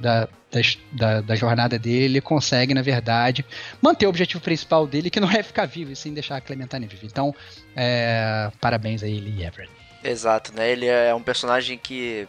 [0.51, 0.61] da
[0.91, 3.45] da, da, jornada dele, ele consegue, na verdade,
[3.81, 6.85] manter o objetivo principal dele, que não é ficar vivo, e sim deixar a Clementine
[6.85, 7.05] viva.
[7.05, 7.33] Então,
[7.75, 9.71] é, parabéns a ele e Everett.
[10.03, 10.69] Exato, né?
[10.71, 12.27] Ele é um personagem que,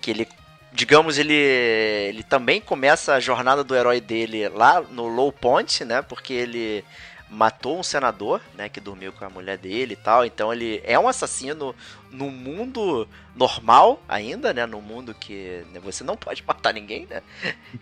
[0.00, 0.28] que ele,
[0.72, 6.00] digamos, ele, ele também começa a jornada do herói dele lá no Low Point, né?
[6.00, 6.84] Porque ele
[7.28, 10.24] matou um senador, né, que dormiu com a mulher dele e tal.
[10.24, 11.74] Então ele é um assassino
[12.10, 17.22] no mundo normal ainda, né, no mundo que né, você não pode matar ninguém, né?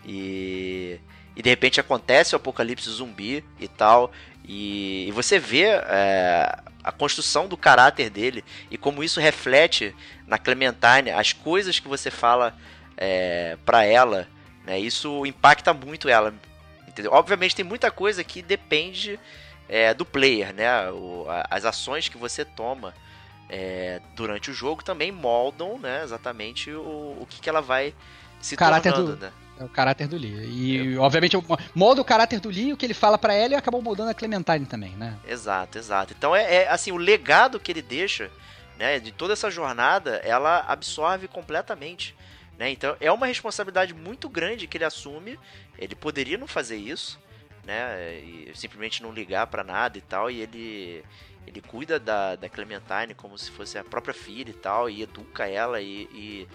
[0.03, 0.99] E
[1.35, 4.11] e de repente acontece o apocalipse zumbi e tal.
[4.47, 9.93] E, e você vê é, a construção do caráter dele e como isso reflete
[10.25, 12.55] na Clementine, as coisas que você fala
[12.95, 14.27] é, para ela,
[14.65, 14.79] né?
[14.79, 16.33] Isso impacta muito ela
[16.95, 17.11] entendeu?
[17.11, 19.19] Obviamente tem muita coisa que depende
[19.67, 20.89] é, do player, né?
[20.91, 22.93] O, a, as ações que você toma
[23.49, 26.01] é, durante o jogo também moldam, né?
[26.03, 27.93] Exatamente o, o que, que ela vai
[28.39, 29.31] se caráter tornando, do, né?
[29.59, 30.45] É o caráter do Lee.
[30.45, 31.37] E, obviamente,
[31.73, 34.13] molda o caráter do Lee, o que ele fala para ela e acabou moldando a
[34.13, 35.17] Clementine também, né?
[35.27, 36.13] Exato, exato.
[36.17, 38.29] Então, é, é assim, o legado que ele deixa,
[38.77, 42.15] né, de toda essa jornada, ela absorve completamente.
[42.57, 42.69] Né?
[42.69, 45.39] Então, é uma responsabilidade muito grande que ele assume
[45.77, 47.19] ele poderia não fazer isso,
[47.63, 48.19] né?
[48.19, 50.29] E simplesmente não ligar para nada e tal.
[50.29, 51.03] E ele
[51.47, 55.47] ele cuida da, da Clementine como se fosse a própria filha e tal, e educa
[55.47, 56.47] ela e, e,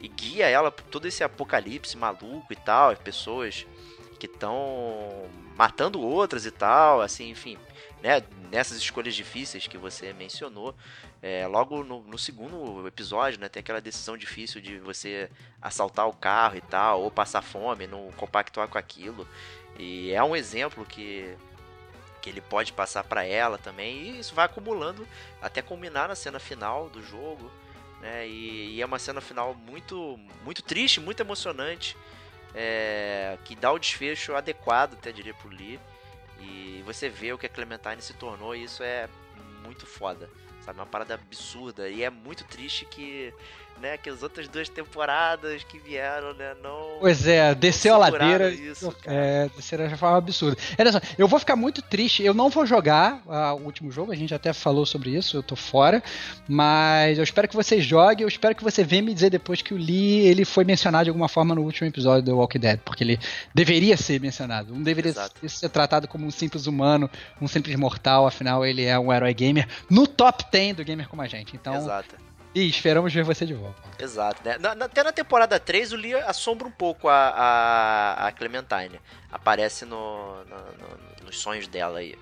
[0.00, 3.66] e guia ela por todo esse apocalipse maluco e tal, pessoas
[4.18, 7.58] que estão matando outras e tal, assim, enfim,
[8.02, 8.22] né?
[8.50, 10.74] Nessas escolhas difíceis que você mencionou,
[11.20, 15.30] é, logo no, no, segundo episódio, né, tem aquela decisão difícil de você
[15.60, 19.28] assaltar o carro e tal, ou passar fome, não compactuar com aquilo.
[19.78, 21.36] E é um exemplo que,
[22.22, 25.06] que ele pode passar para ela também, e isso vai acumulando
[25.42, 27.50] até culminar na cena final do jogo.
[28.00, 31.96] Né, e, e é uma cena final muito, muito triste, muito emocionante,
[32.54, 35.80] é, que dá o desfecho adequado, até diria pro Lee.
[36.40, 39.08] E você vê o que a Clementine se tornou, e isso é
[39.64, 40.28] muito foda
[40.68, 40.78] sabe?
[40.78, 41.88] Uma parada absurda.
[41.88, 43.32] E é muito triste que,
[43.80, 46.98] né, que as outras duas temporadas que vieram, né, não.
[47.00, 48.50] Pois é, desceu a ladeira.
[48.50, 50.56] Isso, é, desceram já forma absurda.
[50.78, 52.22] Olha só, eu vou ficar muito triste.
[52.22, 55.42] Eu não vou jogar uh, o último jogo, a gente até falou sobre isso, eu
[55.42, 56.02] tô fora.
[56.46, 59.72] Mas eu espero que você jogue, eu espero que você venha me dizer depois que
[59.72, 63.04] o Lee ele foi mencionado de alguma forma no último episódio do Walking Dead, porque
[63.04, 63.18] ele
[63.54, 64.74] deveria ser mencionado.
[64.74, 65.48] Não deveria Exato.
[65.48, 67.10] ser tratado como um simples humano,
[67.40, 71.08] um simples mortal, afinal ele é um herói gamer no top 10 tem do gamer
[71.08, 71.54] como a gente.
[71.54, 71.74] Então.
[71.74, 72.27] Exato.
[72.58, 73.80] E esperamos ver você de volta.
[74.00, 74.58] Exato, né?
[74.58, 79.00] Na, na, até na temporada 3 o Lee assombra um pouco a, a, a Clementine.
[79.30, 82.18] Aparece no, no, no, nos sonhos dela aí.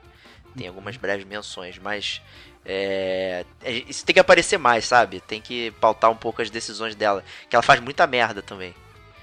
[0.54, 2.20] tem algumas breves menções, mas
[2.66, 5.20] é, é, isso tem que aparecer mais, sabe?
[5.20, 8.74] Tem que pautar um pouco as decisões dela, que ela faz muita merda também.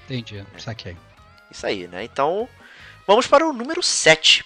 [0.06, 0.96] Entendi, saquei.
[1.48, 2.02] Isso aí, né?
[2.02, 2.48] Então,
[3.06, 4.44] vamos para o número 7,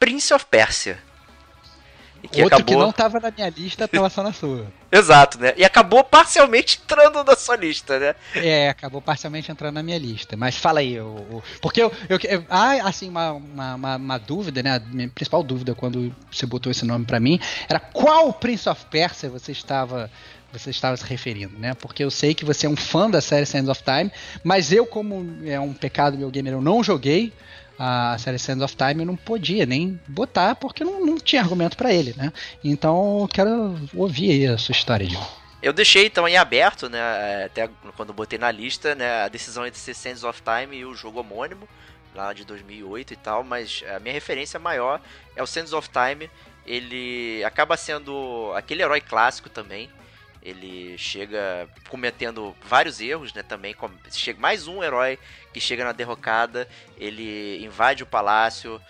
[0.00, 1.00] Prince of Persia.
[2.22, 2.74] E que Outro acabou...
[2.74, 4.66] que não estava na minha lista, estava só na sua.
[4.92, 5.54] Exato, né?
[5.56, 8.14] E acabou parcialmente entrando na sua lista, né?
[8.36, 10.36] É, acabou parcialmente entrando na minha lista.
[10.36, 14.76] Mas fala aí, eu, porque eu, eu, eu ah, assim, uma, uma, uma, dúvida, né?
[14.76, 18.84] A minha principal dúvida quando você botou esse nome para mim era qual Prince of
[18.86, 20.10] Persia você estava
[20.52, 21.74] você estava se referindo, né?
[21.74, 24.12] Porque eu sei que você é um fã da série Sands of Time,
[24.44, 27.32] mas eu, como é um pecado meu gamer, eu não joguei
[27.84, 31.76] a série Sands of Time eu não podia nem botar porque não, não tinha argumento
[31.76, 32.32] para ele, né?
[32.62, 35.08] Então quero ouvir aí a sua história.
[35.60, 39.80] Eu deixei então em aberto, né, até quando botei na lista, né, a decisão entre
[39.80, 41.68] ser Sands of Time e o jogo homônimo,
[42.14, 45.00] lá de 2008 e tal, mas a minha referência maior
[45.34, 46.30] é o Sands of Time.
[46.64, 49.90] Ele acaba sendo aquele herói clássico também,
[50.42, 53.42] ele chega cometendo vários erros, né?
[53.42, 53.74] Também
[54.10, 55.18] chega mais um herói
[55.52, 58.80] que chega na derrocada, ele invade o palácio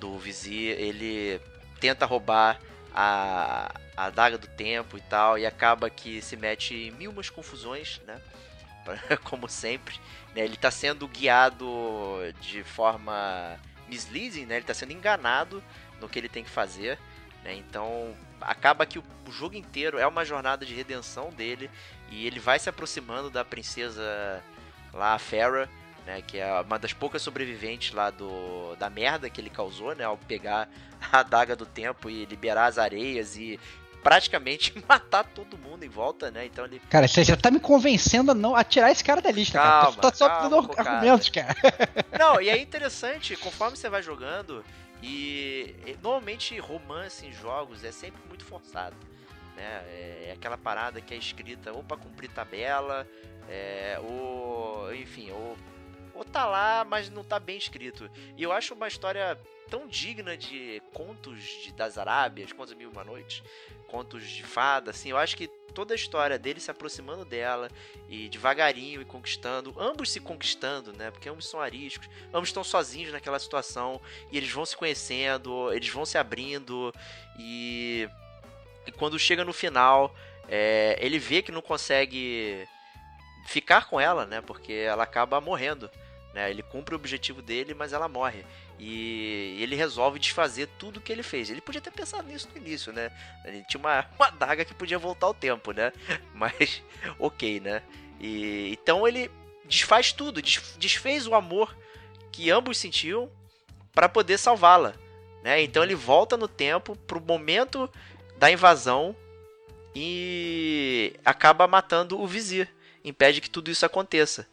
[0.00, 1.40] do vizir, ele
[1.78, 2.58] tenta roubar
[2.94, 7.28] a, a daga do tempo e tal, e acaba que se mete em mil umas
[7.28, 8.20] confusões, né?
[9.22, 9.94] Como sempre,
[10.34, 10.44] né?
[10.44, 11.66] Ele está sendo guiado
[12.40, 14.54] de forma misleading, né?
[14.54, 15.62] Ele está sendo enganado
[16.00, 16.98] no que ele tem que fazer,
[17.44, 17.54] né?
[17.54, 21.70] Então acaba que o jogo inteiro é uma jornada de redenção dele
[22.10, 24.42] e ele vai se aproximando da princesa
[24.92, 25.68] lá, a Farah,
[26.04, 30.04] né, que é uma das poucas sobreviventes lá do da merda que ele causou, né,
[30.04, 30.68] ao pegar
[31.12, 33.58] a adaga do tempo e liberar as areias e
[34.02, 36.44] praticamente matar todo mundo em volta, né?
[36.46, 39.30] Então ele Cara, você já tá me convencendo a não a tirar esse cara da
[39.30, 40.02] lista, calma, cara.
[40.02, 41.54] Tá só calma, dando argumentos, cara.
[42.18, 44.64] Não, e é interessante, conforme você vai jogando,
[45.02, 48.96] e, e normalmente romance em jogos é sempre muito forçado.
[49.56, 49.64] Né?
[49.86, 53.06] É, é aquela parada que é escrita ou para cumprir tabela,
[53.48, 55.56] é, ou enfim, ou,
[56.14, 58.10] ou tá lá, mas não tá bem escrito.
[58.36, 62.90] E eu acho uma história tão digna de contos de, das Arábias, contos de Mil
[62.90, 63.42] Uma Noites,
[63.88, 67.70] contos de fada, assim, eu acho que toda a história dele se aproximando dela
[68.08, 71.10] e devagarinho e conquistando, ambos se conquistando, né?
[71.10, 75.88] Porque ambos são ariscos, ambos estão sozinhos naquela situação e eles vão se conhecendo, eles
[75.88, 76.94] vão se abrindo
[77.38, 78.08] e,
[78.86, 80.14] e quando chega no final,
[80.48, 82.68] é, ele vê que não consegue
[83.46, 84.40] ficar com ela, né?
[84.40, 85.90] Porque ela acaba morrendo.
[86.34, 86.50] Né?
[86.50, 88.44] Ele cumpre o objetivo dele, mas ela morre.
[88.78, 91.50] E ele resolve desfazer tudo que ele fez.
[91.50, 93.10] Ele podia ter pensado nisso no início, né?
[93.44, 95.92] Ele tinha uma, uma daga que podia voltar ao tempo, né?
[96.34, 96.82] Mas,
[97.18, 97.82] ok, né?
[98.20, 99.30] E, então ele
[99.64, 101.76] desfaz tudo, desfez o amor
[102.30, 103.30] que ambos sentiam
[103.94, 104.94] para poder salvá-la.
[105.42, 105.62] Né?
[105.62, 107.90] Então ele volta no tempo pro momento
[108.38, 109.14] da invasão
[109.94, 112.68] e acaba matando o vizir.
[113.04, 114.46] Impede que tudo isso aconteça.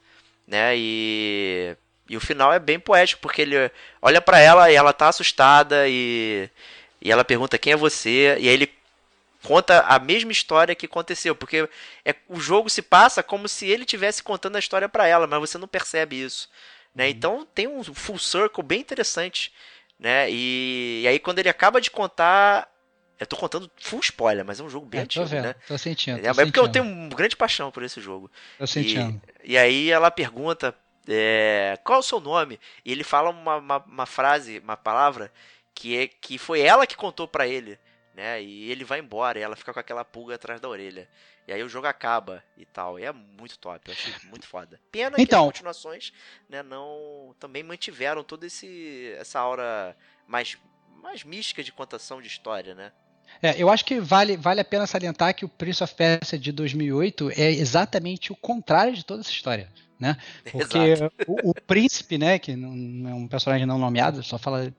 [0.50, 0.74] Né?
[0.76, 1.78] E
[2.10, 5.88] e o final é bem poético, porque ele olha para ela e ela tá assustada
[5.88, 6.50] e,
[7.00, 8.74] e ela pergunta quem é você, e aí ele
[9.44, 11.70] conta a mesma história que aconteceu, porque
[12.04, 15.40] é, o jogo se passa como se ele tivesse contando a história para ela, mas
[15.40, 16.50] você não percebe isso,
[16.96, 17.06] né?
[17.06, 17.10] Uhum.
[17.12, 19.54] Então tem um full circle bem interessante,
[20.00, 20.30] né?
[20.32, 22.68] E, e, aí quando ele acaba de contar,
[23.20, 25.56] eu tô contando full spoiler, mas é um jogo bem é, antigo, vendo, né?
[25.68, 26.22] Tô sentindo.
[26.22, 28.32] Tô é, é porque eu tenho uma grande paixão por esse jogo.
[28.58, 29.22] Tô sentindo.
[29.44, 30.74] E, e aí ela pergunta
[31.08, 32.60] é, qual é o seu nome?
[32.86, 35.32] E ele fala uma, uma, uma, frase, uma palavra
[35.74, 37.78] que é que foi ela que contou para ele,
[38.16, 38.42] né?
[38.42, 41.10] E ele vai embora e ela fica com aquela pulga atrás da orelha.
[41.46, 43.00] E aí o jogo acaba e tal.
[43.00, 44.80] E é muito top, eu achei muito foda.
[44.92, 45.46] Pena então, que as então.
[45.46, 46.14] continuações,
[46.48, 50.58] né, não também mantiveram toda esse essa aura mais
[51.02, 52.92] mais mística de contação de história, né?
[53.42, 56.52] É, eu acho que vale, vale a pena salientar que o Prince of Persia de
[56.52, 60.16] 2008 é exatamente o contrário de toda essa história né?
[60.50, 60.78] Porque
[61.28, 64.74] o, o, príncipe, né, que não, é um personagem não nomeado, só fala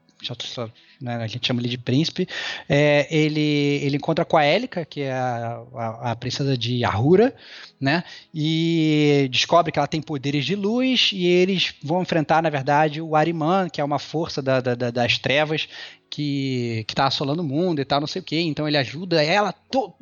[1.01, 2.29] né, a gente chama ele de príncipe,
[2.69, 3.41] é, ele,
[3.83, 7.35] ele encontra com a Élica, que é a, a, a, princesa de Ahura,
[7.81, 8.05] né,
[8.35, 13.17] e descobre que ela tem poderes de luz, e eles vão enfrentar, na verdade, o
[13.17, 15.69] Ariman, que é uma força da, da, das trevas,
[16.11, 18.39] que, que tá assolando o mundo e tal, não sei o que.
[18.41, 19.95] Então ele ajuda ela to,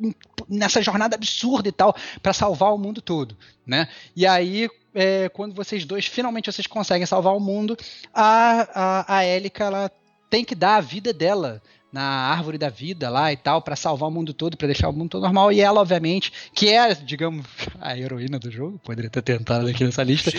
[0.49, 3.87] nessa jornada absurda e tal, para salvar o mundo todo, né?
[4.15, 7.77] E aí, é, quando vocês dois finalmente vocês conseguem salvar o mundo,
[8.11, 9.91] a, a, a Élica ela
[10.29, 11.61] tem que dar a vida dela
[11.91, 14.93] na árvore da vida lá e tal para salvar o mundo todo, para deixar o
[14.93, 15.51] mundo todo normal.
[15.51, 17.45] E ela, obviamente, que é, digamos,
[17.81, 20.31] a heroína do jogo, poderia ter tentado aqui nessa lista,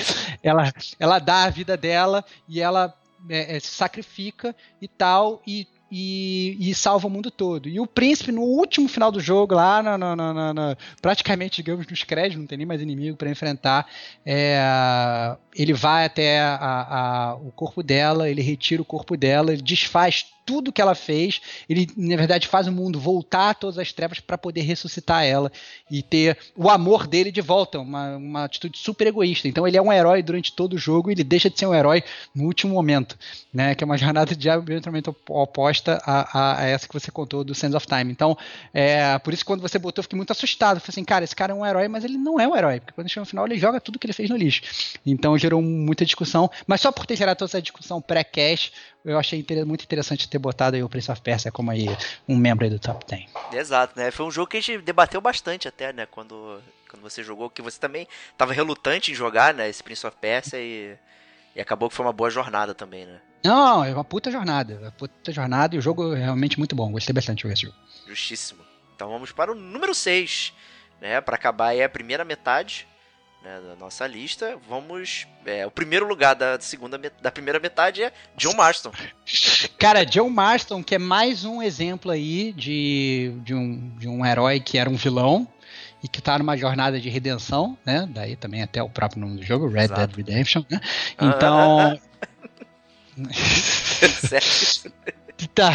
[0.43, 2.95] ela, ela dá a vida dela e ela
[3.29, 7.69] é, é, se sacrifica e tal e e, e, salva o mundo todo.
[7.69, 11.87] E o príncipe, no último final do jogo, lá na, na, na, na praticamente, digamos,
[11.87, 13.87] nos créditos, não tem nem mais inimigo para enfrentar,
[14.25, 19.63] é, ele vai até a, a, o corpo dela, ele retira o corpo dela, ele
[19.63, 23.93] desfaz tudo que ela fez, ele na verdade faz o mundo voltar a todas as
[23.93, 25.51] trevas para poder ressuscitar ela
[25.91, 29.49] e ter o amor dele de volta, uma, uma atitude super egoísta.
[29.49, 31.75] Então ele é um herói durante todo o jogo e ele deixa de ser um
[31.75, 32.03] herói
[32.35, 33.19] no último momento,
[33.53, 33.75] né?
[33.75, 37.75] Que é uma jornada diametralmente oposta a, a, a, essa que você contou do Sands
[37.75, 38.11] of Time.
[38.11, 38.37] Então,
[38.73, 40.81] é, por isso quando você botou, eu fiquei muito assustado.
[40.81, 42.93] Falei assim, cara, esse cara é um herói, mas ele não é um herói, porque
[42.93, 44.63] quando chega no final ele joga tudo que ele fez no lixo.
[45.05, 48.73] Então gerou muita discussão, mas só por ter gerado toda essa discussão pré-cash,
[49.05, 51.87] eu achei muito interessante ter botado aí o Prince of Persia como aí
[52.29, 53.31] um membro aí do Top 10.
[53.53, 54.11] Exato, né?
[54.11, 56.07] Foi um jogo que a gente debateu bastante até, né?
[56.07, 59.69] Quando, quando você jogou, que você também estava relutante em jogar, né?
[59.69, 60.97] Esse Prince of Persia e,
[61.57, 63.21] e acabou que foi uma boa jornada também, né?
[63.43, 64.79] Não, é uma puta jornada.
[64.79, 66.93] Uma puta jornada e o jogo é realmente muito bom.
[66.93, 67.77] Gostei bastante de jogar esse jogo.
[68.07, 68.63] Justíssimo.
[68.95, 70.53] Então vamos para o número 6,
[71.01, 71.21] né?
[71.23, 72.87] Para acabar aí a primeira metade
[73.43, 74.59] né, da nossa lista.
[74.69, 75.27] Vamos.
[75.45, 78.93] É, o primeiro lugar da segunda da primeira metade é John Marston.
[79.79, 84.61] Cara, John Marston, que é mais um exemplo aí de, de, um, de um herói
[84.61, 85.49] que era um vilão
[86.03, 88.09] e que está numa jornada de redenção, né?
[88.11, 90.07] Daí também até o próprio nome do jogo, Red Exato.
[90.07, 90.81] Dead Redemption, né?
[91.21, 92.01] Então.
[95.55, 95.73] tá.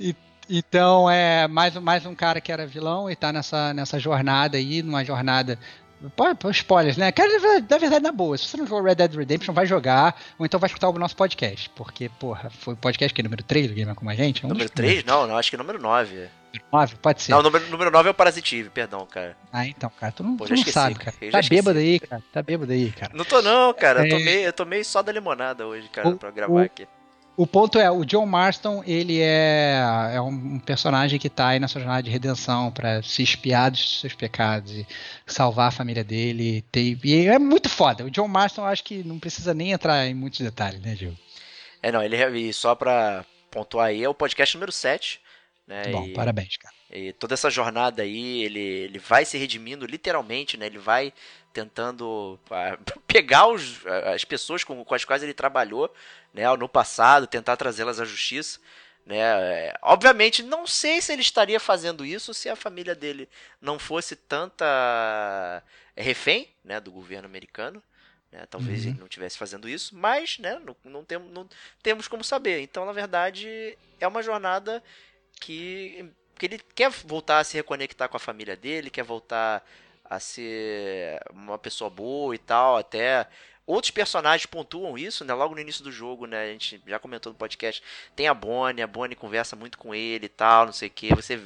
[0.00, 0.16] E,
[0.48, 4.82] então é mais, mais um cara que era vilão e está nessa, nessa jornada aí,
[4.82, 5.58] numa jornada
[6.52, 7.12] spoilers, né?
[7.12, 7.30] Cara,
[7.68, 10.58] na verdade, na boa, se você não jogou Red Dead Redemption, vai jogar, ou então
[10.58, 11.70] vai escutar o nosso podcast.
[11.70, 14.42] Porque, porra, foi o podcast que é número 3 do Gamer com a gente?
[14.42, 15.04] É um número 3?
[15.04, 16.28] Não, não, acho que é número 9.
[16.72, 16.96] 9?
[16.96, 17.32] Pode ser.
[17.32, 19.36] Não, número, número 9 é o Parasitive, perdão, cara.
[19.52, 21.16] Ah, então, cara, tu não, Pô, tu não esqueci, sabe, cara.
[21.30, 22.22] Tá bêbado aí, cara.
[22.32, 23.12] Tá bêbado aí, cara.
[23.14, 24.02] Não tô não, cara.
[24.02, 24.06] É...
[24.06, 26.86] Eu, tomei, eu tomei só da limonada hoje, cara, o, pra gravar o, aqui.
[27.36, 29.82] O ponto é, o John Marston, ele é,
[30.14, 34.00] é um personagem que está aí na sua jornada de redenção para se espiar dos
[34.00, 34.86] seus pecados e
[35.26, 36.62] salvar a família dele.
[36.70, 38.04] Ter, e é muito foda.
[38.04, 41.16] O John Marston, acho que não precisa nem entrar em muitos detalhes, né, Gil?
[41.82, 45.20] É, não, ele e só para pontuar aí, é o podcast número 7.
[45.66, 46.74] Né, Bom, e, parabéns, cara.
[46.90, 50.66] E toda essa jornada aí, ele, ele vai se redimindo literalmente, né?
[50.66, 51.12] Ele vai
[51.54, 52.38] tentando
[53.06, 55.94] pegar os, as pessoas com, com as quais ele trabalhou
[56.34, 58.58] né, no passado, tentar trazê-las à justiça.
[59.06, 59.18] Né?
[59.18, 63.28] É, obviamente, não sei se ele estaria fazendo isso se a família dele
[63.60, 65.62] não fosse tanta
[65.96, 67.82] refém né, do governo americano.
[68.32, 68.44] Né?
[68.50, 68.90] Talvez uhum.
[68.90, 71.48] ele não estivesse fazendo isso, mas né, não, não, tem, não
[71.82, 72.60] temos como saber.
[72.62, 74.82] Então, na verdade, é uma jornada
[75.40, 79.64] que, que ele quer voltar a se reconectar com a família dele, quer voltar
[80.04, 83.26] a ser uma pessoa boa e tal, até
[83.66, 85.32] Outros personagens pontuam isso, né?
[85.32, 86.42] Logo no início do jogo, né?
[86.42, 87.82] A gente já comentou no podcast.
[88.14, 91.14] Tem a Bonnie, a Bonnie conversa muito com ele e tal, não sei o que.
[91.14, 91.40] Você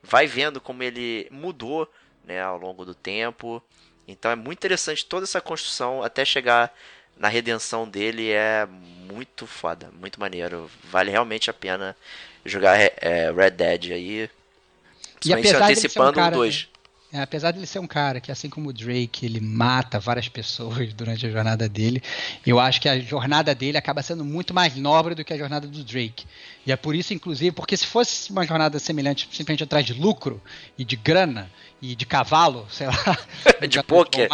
[0.00, 1.90] vai vendo como ele mudou,
[2.24, 2.40] né?
[2.40, 3.60] Ao longo do tempo.
[4.06, 6.72] Então é muito interessante toda essa construção até chegar
[7.16, 8.30] na redenção dele.
[8.30, 10.70] É muito foda, muito maneiro.
[10.84, 11.96] Vale realmente a pena
[12.44, 14.30] jogar é, Red Dead aí.
[15.18, 16.68] Principalmente antecipando um o 2.
[16.70, 16.73] É,
[17.22, 20.92] apesar de ele ser um cara que, assim como o Drake, ele mata várias pessoas
[20.94, 22.02] durante a jornada dele,
[22.46, 25.66] eu acho que a jornada dele acaba sendo muito mais nobre do que a jornada
[25.66, 26.26] do Drake.
[26.66, 30.40] E é por isso, inclusive, porque se fosse uma jornada semelhante, simplesmente atrás de lucro
[30.78, 31.50] e de grana
[31.80, 33.18] e de cavalo, sei lá.
[33.68, 34.28] de poker.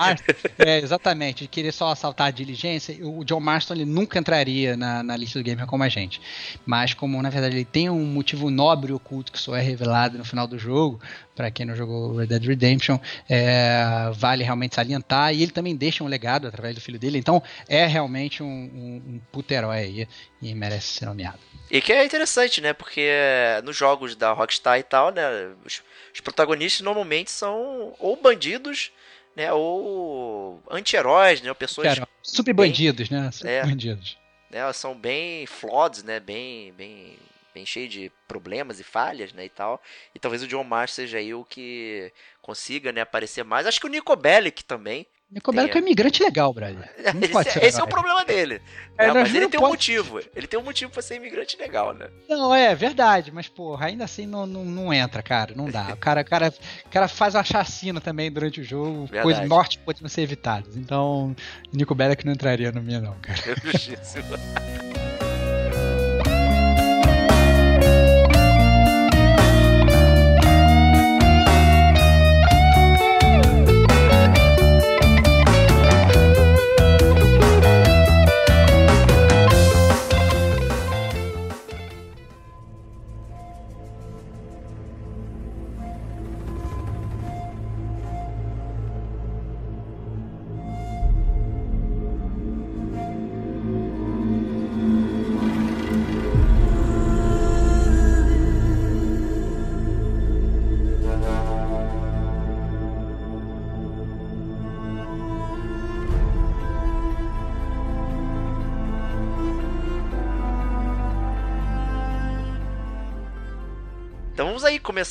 [0.59, 5.03] É, exatamente, de querer só assaltar a diligência, o John Marston ele nunca entraria na,
[5.03, 6.21] na lista do gamer como a gente.
[6.64, 10.25] Mas como, na verdade, ele tem um motivo nobre oculto que só é revelado no
[10.25, 11.01] final do jogo,
[11.35, 15.35] para quem não jogou Red Dead Redemption, é, vale realmente salientar.
[15.35, 17.19] E ele também deixa um legado através do filho dele.
[17.19, 20.09] Então é realmente um, um, um puto herói aí
[20.40, 21.38] e merece ser nomeado.
[21.71, 22.20] E que é interessante,
[22.61, 22.73] né?
[22.73, 23.11] Porque
[23.65, 25.53] nos jogos da Rockstar e tal, né?
[25.65, 28.93] Os, os protagonistas normalmente são ou bandidos,
[29.37, 29.53] né?
[29.53, 31.49] Ou anti-heróis, né?
[31.49, 32.01] Ou pessoas.
[32.23, 33.31] Super bandidos, né?
[33.33, 34.19] Super é, bandidos.
[34.51, 36.19] Né, são bem flawed, né?
[36.19, 37.17] Bem, bem
[37.53, 39.83] bem cheio de problemas e falhas, né, e tal.
[40.15, 43.67] E talvez o John Marsh seja aí o que consiga, né, aparecer mais.
[43.67, 45.07] Acho que o Nico Bellic também.
[45.31, 46.90] Nico Bellic é um imigrante legal, brother.
[47.47, 48.61] esse, esse é o problema dele.
[48.99, 49.20] É, né?
[49.22, 50.20] Mas ele tem um motivo.
[50.35, 52.09] Ele tem um motivo pra ser imigrante legal, né?
[52.28, 55.55] Não, é verdade, mas, porra, ainda assim não, não, não entra, cara.
[55.55, 55.93] Não dá.
[55.95, 56.53] O cara, cara,
[56.91, 59.03] cara faz uma chacina também durante o jogo.
[59.03, 59.22] Verdade.
[59.22, 60.76] Coisas mortes podem ser evitadas.
[60.76, 61.35] Então,
[61.72, 63.41] Nico Bellic não entraria no meu, não, cara.
[63.62, 64.35] Justíssimo.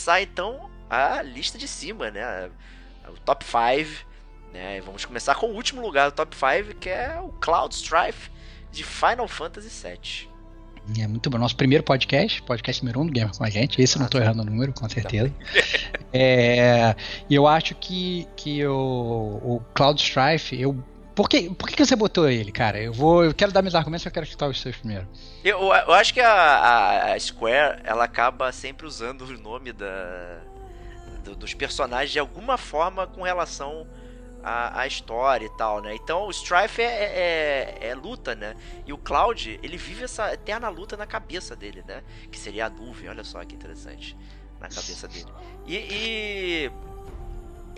[0.09, 2.49] começar então a lista de cima, né?
[3.07, 4.05] O top 5.
[4.51, 4.81] Né?
[4.81, 8.31] Vamos começar com o último lugar do top 5, que é o Cloud Strife
[8.71, 10.29] de Final Fantasy VII.
[11.03, 11.37] É muito bom.
[11.37, 13.79] Nosso primeiro podcast, podcast número um do Gamer com a gente.
[13.79, 15.31] Esse eu não estou errando o número, com certeza.
[16.11, 16.95] é,
[17.29, 20.83] e eu acho que, que o, o Cloud Strife, eu
[21.19, 22.81] por que, por que você botou ele, cara?
[22.81, 25.05] Eu vou, eu quero dar meus argumentos, eu quero escutar os seus primeiro.
[25.43, 30.39] Eu, eu acho que a, a, Square, ela acaba sempre usando o nome da,
[31.21, 33.85] do, dos personagens de alguma forma com relação
[34.41, 35.93] à, à história e tal, né?
[35.93, 38.55] Então o Strife é, é, é, é, luta, né?
[38.87, 42.01] E o Cloud, ele vive essa eterna luta na cabeça dele, né?
[42.31, 44.15] Que seria a nuvem, olha só que interessante.
[44.57, 45.27] Na cabeça dele.
[45.67, 46.71] e, e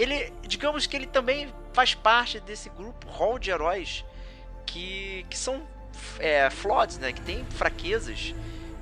[0.01, 4.03] ele, digamos que ele também faz parte desse grupo hall de heróis
[4.65, 5.61] que, que são
[6.19, 7.11] é, floods, né?
[7.11, 8.33] Que tem fraquezas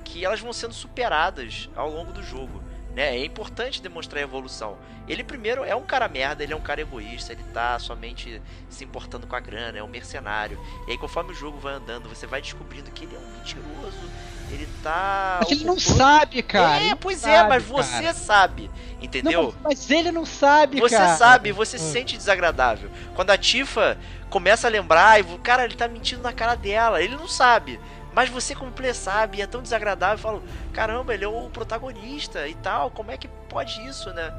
[0.05, 2.63] que elas vão sendo superadas ao longo do jogo.
[2.95, 3.17] Né?
[3.17, 4.77] É importante demonstrar a evolução.
[5.07, 8.83] Ele primeiro é um cara merda, ele é um cara egoísta, ele tá somente se
[8.83, 10.59] importando com a grana, é um mercenário.
[10.87, 14.09] E aí conforme o jogo vai andando, você vai descobrindo que ele é um mentiroso,
[14.51, 15.39] ele tá.
[15.41, 16.83] Mas ele não sabe, cara.
[16.83, 18.13] É, pois é, mas você cara.
[18.13, 18.69] sabe.
[19.01, 19.43] Entendeu?
[19.43, 21.09] Não, mas ele não sabe, você cara.
[21.09, 21.91] Você sabe, você se hum.
[21.91, 22.89] sente desagradável.
[23.15, 23.97] Quando a Tifa
[24.29, 27.79] começa a lembrar, e cara, ele tá mentindo na cara dela, ele não sabe.
[28.19, 30.43] Mas você, como player, sabe, é tão desagradável, fala,
[30.73, 34.29] caramba, ele é o protagonista e tal, como é que pode isso, né?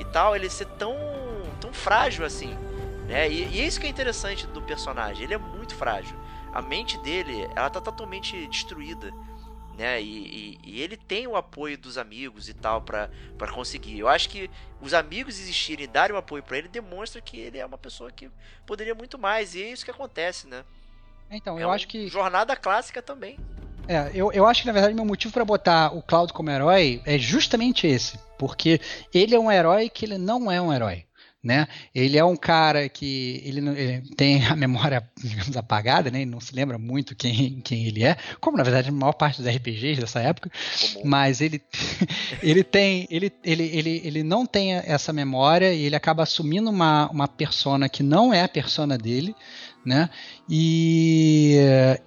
[0.00, 0.96] E tal, ele ser tão,
[1.60, 2.58] tão frágil assim,
[3.06, 3.30] né?
[3.30, 6.16] E, e é isso que é interessante do personagem, ele é muito frágil.
[6.52, 9.12] A mente dele, ela tá totalmente destruída
[9.76, 10.02] né?
[10.02, 13.08] E, e, e, ele tem o apoio dos amigos e tal para
[13.52, 13.98] conseguir.
[13.98, 14.50] Eu acho que
[14.80, 18.10] os amigos existirem e darem o apoio para ele demonstra que ele é uma pessoa
[18.10, 18.30] que
[18.66, 19.54] poderia muito mais.
[19.54, 20.64] E é isso que acontece, né?
[21.30, 22.08] Então, é eu acho que.
[22.08, 23.38] Jornada clássica também.
[23.86, 27.02] É, eu, eu acho que na verdade meu motivo para botar o Cloud como herói
[27.04, 28.18] é justamente esse.
[28.38, 28.80] Porque
[29.12, 31.04] ele é um herói que ele não é um herói
[31.44, 31.68] né?
[31.94, 36.22] Ele é um cara que ele, ele, tem a memória, digamos, apagada, né?
[36.22, 39.42] Ele não se lembra muito quem, quem ele é, como na verdade a maior parte
[39.42, 40.50] dos RPGs dessa época,
[40.94, 41.02] Comum.
[41.04, 41.62] mas ele,
[42.42, 47.10] ele tem, ele, ele, ele, ele não tem essa memória e ele acaba assumindo uma,
[47.10, 49.36] uma persona que não é a persona dele,
[49.84, 50.08] né?
[50.48, 51.56] E,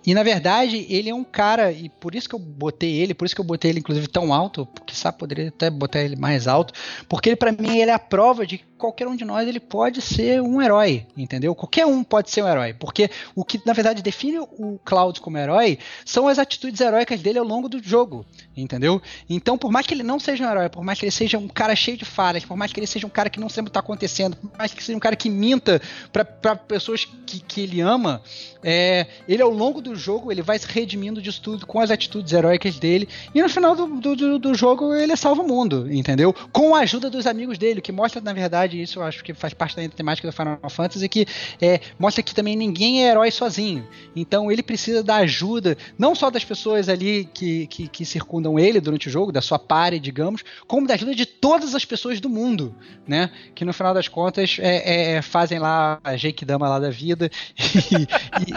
[0.06, 3.26] e na verdade ele é um cara, e por isso que eu botei ele, por
[3.26, 6.48] isso que eu botei ele inclusive tão alto, porque sabe, poderia até botar ele mais
[6.48, 6.74] alto,
[7.10, 9.60] porque ele para mim ele é a prova de que qualquer um de nós ele
[9.60, 11.56] pode ser um herói, entendeu?
[11.56, 15.38] Qualquer um pode ser um herói, porque o que na verdade define o Cloud como
[15.38, 18.24] herói são as atitudes heróicas dele ao longo do jogo,
[18.56, 19.02] entendeu?
[19.28, 21.48] Então, por mais que ele não seja um herói, por mais que ele seja um
[21.48, 23.80] cara cheio de falhas, por mais que ele seja um cara que não sempre tá
[23.80, 25.82] acontecendo, por mais que seja um cara que minta
[26.12, 28.22] para pessoas que, que ele ama,
[28.64, 32.34] é, ele ao longo do jogo ele vai se redimindo disso tudo com as atitudes
[32.34, 36.34] heróicas dele e no final do, do, do jogo ele salva o mundo, entendeu?
[36.52, 39.54] Com a ajuda dos amigos dele, que mostra na verdade isso eu acho que faz
[39.54, 41.26] parte da temática do Final Fantasy que
[41.62, 43.88] é, mostra que também ninguém é herói sozinho.
[44.16, 48.80] Então ele precisa da ajuda não só das pessoas ali que, que, que circundam ele
[48.80, 52.30] durante o jogo, da sua pare, digamos, como da ajuda de todas as pessoas do
[52.30, 52.76] mundo,
[53.08, 53.30] né?
[53.54, 57.30] Que no final das contas é, é, fazem lá a Jake Dama lá da vida
[57.92, 58.08] e,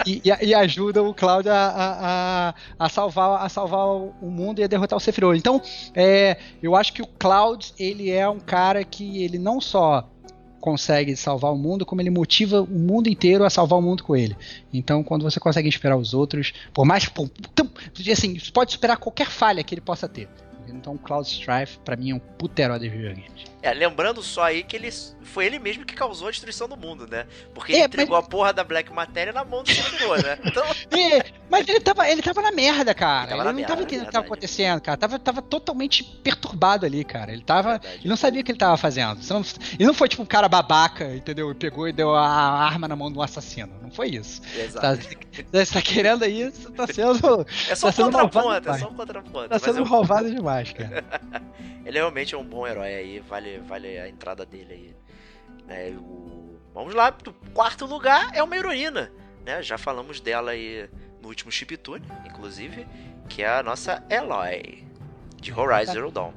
[0.05, 4.67] e, e ajuda o Cloud a, a, a, salvar, a salvar o mundo e a
[4.67, 5.37] derrotar o Sephiroth.
[5.37, 5.61] Então,
[5.95, 10.07] é, eu acho que o Cloud ele é um cara que ele não só
[10.61, 14.15] consegue salvar o mundo, como ele motiva o mundo inteiro a salvar o mundo com
[14.15, 14.37] ele.
[14.71, 17.09] Então, quando você consegue inspirar os outros, por mais.
[17.09, 17.29] Por,
[18.11, 20.29] assim, pode superar qualquer falha que ele possa ter.
[20.69, 23.50] Então, Cloud Strife, para mim, é um puto herói de videogames.
[23.61, 24.89] É, lembrando só aí que ele
[25.23, 27.25] foi ele mesmo que causou a destruição do mundo, né?
[27.53, 28.25] Porque ele é, entregou mas...
[28.25, 30.39] a porra da Black Matéria na mão do Sephiroth, né?
[30.51, 30.65] Então...
[30.97, 33.31] É, mas ele tava, ele tava na merda, cara.
[33.31, 34.97] Ele, ele não merda, tava entendendo o que tava acontecendo, cara.
[34.97, 37.31] Tava, tava totalmente perturbado ali, cara.
[37.31, 37.71] Ele tava.
[37.71, 37.97] Verdade.
[37.97, 39.19] Ele não sabia o que ele tava fazendo.
[39.73, 41.51] Ele não foi tipo um cara babaca, entendeu?
[41.51, 43.71] E pegou e deu a arma na mão do assassino.
[43.81, 44.41] Não foi isso.
[44.57, 44.81] Exato.
[44.81, 44.95] Tá,
[45.51, 47.45] você tá querendo aí, você tá sendo.
[47.69, 49.49] É só tá um contraponto, é só um contraponto.
[49.49, 49.85] Tá sendo eu...
[49.85, 51.03] roubado demais, cara.
[51.85, 54.95] ele realmente é um bom herói aí, vale, vale a entrada dele aí.
[55.67, 56.59] Né, o...
[56.73, 59.11] Vamos lá, o quarto lugar é uma heroína,
[59.45, 59.61] né?
[59.61, 60.89] Já falamos dela aí
[61.21, 62.87] no último Chiptune, inclusive,
[63.27, 64.85] que é a nossa Eloy,
[65.35, 66.31] de Horizon Zero Dawn.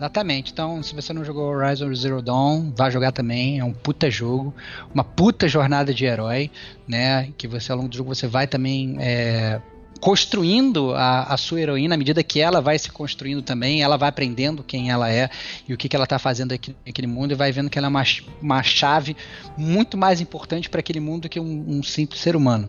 [0.00, 0.50] Exatamente.
[0.50, 3.58] Então, se você não jogou Horizon Zero Dawn, vá jogar também.
[3.58, 4.54] É um puta jogo,
[4.94, 6.50] uma puta jornada de herói,
[6.88, 7.30] né?
[7.36, 9.60] Que você ao longo do jogo você vai também é,
[10.00, 14.08] construindo a, a, sua heroína à medida que ela vai se construindo também, ela vai
[14.08, 15.28] aprendendo quem ela é
[15.68, 17.86] e o que, que ela está fazendo aqui naquele mundo e vai vendo que ela
[17.86, 18.02] é uma,
[18.40, 19.16] uma chave
[19.56, 22.68] muito mais importante para aquele mundo que um, um, simples ser humano.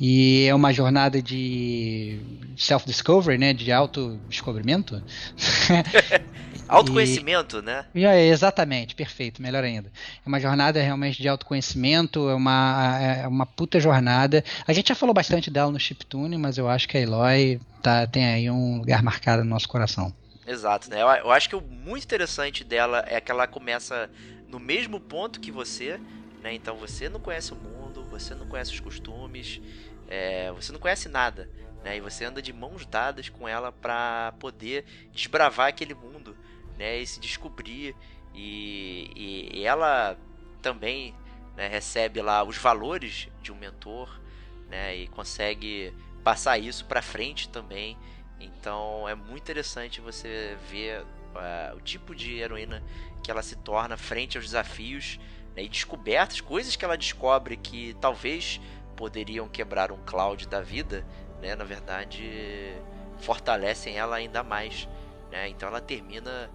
[0.00, 2.20] E é uma jornada de
[2.56, 5.02] self-discovery, né, de autodescobrimento.
[6.72, 7.84] Autoconhecimento, e, né?
[7.94, 9.90] É, exatamente, perfeito, melhor ainda.
[10.24, 14.44] É uma jornada realmente de autoconhecimento, é uma, é uma puta jornada.
[14.66, 18.06] A gente já falou bastante dela no Chiptune, mas eu acho que a Eloy tá,
[18.06, 20.12] tem aí um lugar marcado no nosso coração.
[20.46, 21.02] Exato, né?
[21.02, 24.10] Eu, eu acho que o muito interessante dela é que ela começa
[24.48, 26.00] no mesmo ponto que você,
[26.42, 26.52] né?
[26.54, 29.60] Então você não conhece o mundo, você não conhece os costumes,
[30.08, 31.48] é, você não conhece nada,
[31.84, 31.96] né?
[31.96, 36.36] E você anda de mãos dadas com ela para poder desbravar aquele mundo,
[36.82, 36.98] né?
[36.98, 37.94] E se descobrir
[38.34, 40.18] e, e, ela
[40.60, 41.14] também
[41.56, 44.20] né, recebe lá os valores de um mentor,
[44.68, 44.96] né?
[44.96, 47.96] E consegue passar isso para frente também
[48.42, 52.82] então é muito interessante você ver uh, o tipo de heroína
[53.22, 55.20] que ela se torna frente aos desafios
[55.54, 58.60] né, e descobertas, coisas que ela descobre que talvez
[58.96, 61.06] poderiam quebrar um cloud da vida,
[61.40, 62.74] né, na verdade
[63.18, 64.88] fortalecem ela ainda mais.
[65.30, 65.48] Né?
[65.48, 66.50] Então ela termina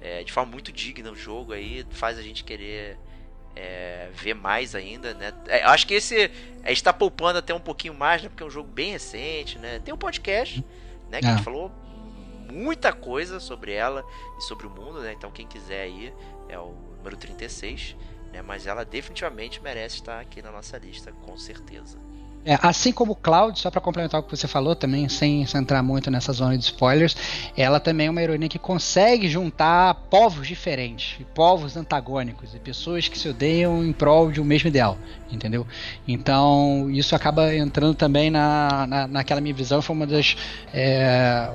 [0.00, 2.98] é, de forma muito digna o jogo aí, faz a gente querer
[3.54, 5.32] é, ver mais ainda, né?
[5.48, 6.30] É, acho que esse
[6.62, 8.28] a gente tá poupando até um pouquinho mais, né?
[8.28, 9.78] Porque é um jogo bem recente, né?
[9.78, 10.64] Tem um podcast
[11.08, 11.20] né?
[11.20, 11.70] Que a gente falou
[12.52, 14.04] muita coisa sobre ela
[14.38, 15.12] e sobre o mundo, né?
[15.12, 16.12] Então quem quiser aí
[16.48, 17.96] é o número 36,
[18.32, 18.42] né?
[18.42, 21.98] Mas ela definitivamente merece estar aqui na nossa lista, com certeza.
[22.46, 25.82] É, assim como o Cloud, só para complementar o que você falou também, sem, entrar
[25.82, 27.16] muito nessa zona de spoilers,
[27.56, 33.18] ela também é uma heroína que consegue juntar povos diferentes, povos antagônicos e pessoas que
[33.18, 34.96] se odeiam em prol de um mesmo ideal,
[35.28, 35.66] entendeu?
[36.06, 40.36] Então isso acaba entrando também na, na, naquela minha visão, foi uma das
[40.72, 41.50] é,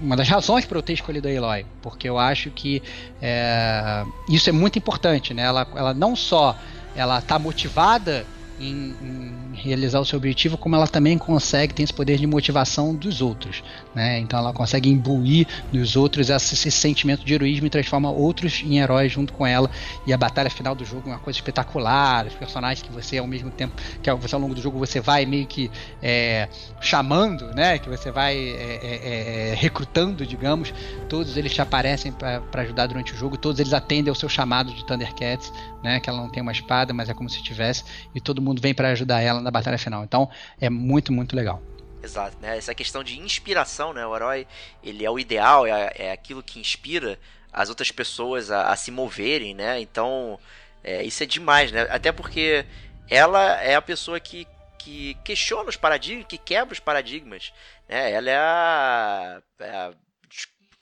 [0.00, 2.82] uma das razões para eu ter escolhido a Eloy, porque eu acho que
[3.20, 5.42] é, isso é muito importante, né?
[5.42, 6.56] Ela, ela não só
[6.96, 8.26] ela está motivada
[8.58, 12.94] em, em, realizar o seu objetivo, como ela também consegue, tem esse poder de motivação
[12.94, 13.62] dos outros.
[13.94, 14.18] Né?
[14.18, 18.78] Então ela consegue imbuir nos outros esse, esse, sentimento de heroísmo e transforma outros em
[18.78, 19.70] heróis junto com ela.
[20.06, 22.26] E a batalha final do jogo é uma coisa espetacular.
[22.26, 25.26] Os personagens que você, ao mesmo tempo que você ao longo do jogo você vai
[25.26, 25.70] meio que
[26.02, 26.48] é,
[26.80, 27.78] chamando, né?
[27.78, 30.72] que você vai é, é, é, é recrutando, digamos,
[31.08, 34.72] todos eles te aparecem para ajudar durante o jogo, todos eles atendem ao seu chamado
[34.72, 35.52] de Thundercats,
[35.82, 36.00] né?
[36.00, 38.74] que ela não tem uma espada, mas é como se tivesse, e todo mundo vem
[38.74, 40.04] para ajudar ela na batalha final.
[40.04, 41.62] Então é muito, muito legal.
[42.02, 42.56] Exato, né?
[42.56, 44.06] Essa questão de inspiração, né?
[44.06, 44.46] O herói,
[44.82, 47.18] ele é o ideal, é, é aquilo que inspira
[47.52, 49.80] as outras pessoas a, a se moverem, né?
[49.80, 50.38] Então,
[50.82, 51.86] é, isso é demais, né?
[51.90, 52.64] Até porque
[53.08, 54.46] ela é a pessoa que,
[54.78, 57.52] que questiona os paradigmas, que quebra os paradigmas,
[57.88, 58.10] né?
[58.12, 59.94] Ela é a, é a,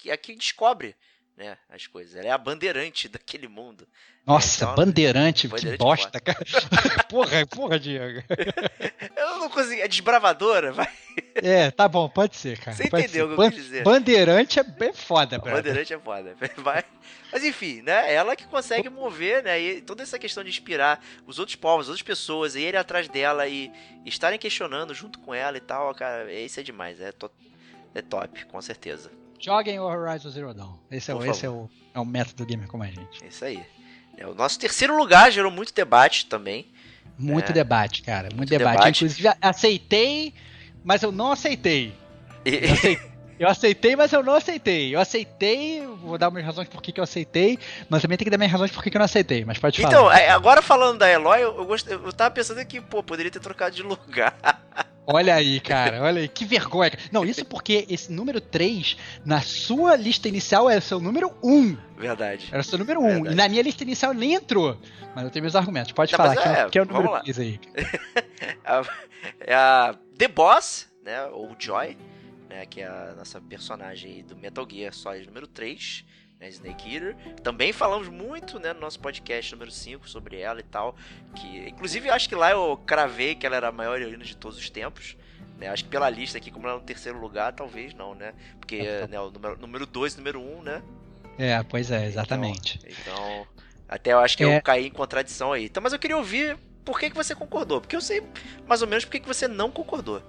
[0.06, 0.94] é a que descobre
[1.36, 2.16] né, as coisas.
[2.16, 3.88] Ela é a bandeirante daquele mundo.
[4.28, 6.38] Nossa, então, bandeirante, bandeirante, que bosta, cara.
[7.08, 8.22] porra, porra, Diego.
[9.16, 9.80] Eu não consegui.
[9.80, 10.88] É desbravadora, vai.
[11.34, 12.76] É, tá bom, pode ser, cara.
[12.76, 13.82] Você entendeu o que eu quis dizer.
[13.84, 15.62] Bandeirante é bem foda, brother.
[15.62, 16.36] Bandeirante é foda.
[16.58, 16.84] Vai.
[17.32, 18.12] Mas enfim, né?
[18.12, 19.58] Ela que consegue mover, né?
[19.60, 23.08] E toda essa questão de inspirar os outros povos, as outras pessoas, e ele atrás
[23.08, 23.72] dela e,
[24.04, 27.00] e estarem questionando junto com ela e tal, cara, isso é demais.
[27.00, 27.30] É, to
[27.94, 29.10] é top, com certeza.
[29.40, 30.76] Joguem o Horizon Zero Dawn.
[30.90, 33.26] Esse, é, o, esse é, o, é o método gamer como a gente.
[33.26, 33.64] Isso aí.
[34.18, 36.66] É, o nosso terceiro lugar gerou muito debate também.
[37.16, 37.52] Muito é.
[37.52, 38.24] debate, cara.
[38.24, 38.76] Muito, muito debate.
[38.78, 39.04] debate.
[39.04, 40.34] Inclusive, aceitei,
[40.84, 41.94] mas eu não aceitei.
[42.44, 43.08] Eu aceitei.
[43.38, 44.92] Eu aceitei, mas eu não aceitei.
[44.92, 47.56] Eu aceitei, vou dar minhas razões por que eu aceitei,
[47.88, 49.44] mas também tem que dar minhas razões por que eu não aceitei.
[49.44, 49.92] Mas pode falar.
[49.92, 51.86] Então, é, agora falando da Eloy, eu, eu, gost...
[51.88, 54.36] eu tava pensando que, pô, poderia ter trocado de lugar.
[55.10, 56.92] Olha aí, cara, olha aí, que vergonha.
[57.10, 58.94] Não, isso porque esse número 3,
[59.24, 61.78] na sua lista inicial, era o seu número 1.
[61.96, 62.48] Verdade.
[62.52, 63.30] Era o seu número 1.
[63.30, 64.78] E na minha lista inicial nem entrou.
[65.14, 65.92] Mas eu tenho meus argumentos.
[65.92, 67.60] Pode Não, falar, que é, que é o número 3 aí.
[69.40, 71.96] é a The Boss, né, ou Joy,
[72.50, 76.04] né, que é a nossa personagem do Metal Gear Solid número 3
[76.40, 77.16] né, Snake Eater.
[77.42, 80.96] Também falamos muito, né, no nosso podcast número 5 sobre ela e tal,
[81.34, 84.58] que inclusive acho que lá eu cravei que ela era a maior heroína de todos
[84.58, 85.16] os tempos.
[85.58, 88.32] Né, acho que pela lista aqui, como ela é no terceiro lugar, talvez não, né?
[88.60, 90.82] Porque é, né, o número 2 e número 1, um, né?
[91.36, 92.78] É, pois é, exatamente.
[92.84, 93.46] Então, então
[93.88, 94.56] até eu acho que é.
[94.56, 95.64] eu caí em contradição aí.
[95.64, 97.80] Então, mas eu queria ouvir por que, que você concordou.
[97.80, 98.22] Porque eu sei
[98.68, 100.22] mais ou menos por que, que você não concordou.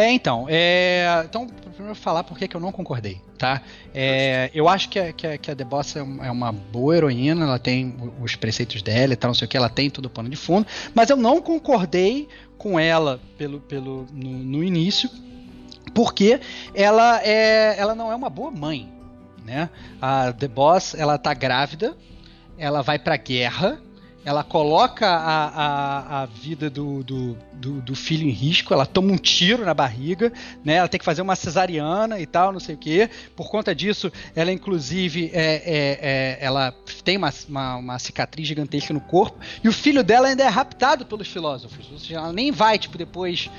[0.00, 3.60] É, então, é, então, primeiro falar por que eu não concordei, tá?
[3.92, 6.96] É, eu acho que a, que, a, que a The Boss é, é uma boa
[6.96, 10.06] heroína, ela tem os preceitos dela e tal, não sei o que, ela tem todo
[10.06, 12.26] o pano de fundo, mas eu não concordei
[12.56, 15.10] com ela pelo, pelo, no, no início,
[15.92, 16.40] porque
[16.74, 18.90] ela, é, ela não é uma boa mãe,
[19.44, 19.68] né?
[20.00, 21.94] A The Boss, ela tá grávida,
[22.56, 23.78] ela vai pra guerra,
[24.24, 29.12] ela coloca a, a, a vida do, do, do, do, filho em risco, ela toma
[29.12, 30.30] um tiro na barriga,
[30.62, 30.74] né?
[30.74, 33.08] Ela tem que fazer uma cesariana e tal, não sei o quê.
[33.34, 38.92] Por conta disso, ela inclusive é, é, é, ela tem uma, uma, uma, cicatriz gigantesca
[38.92, 39.38] no corpo.
[39.64, 41.90] E o filho dela ainda é raptado pelos filósofos.
[41.90, 43.50] Ou seja, ela nem vai, tipo, depois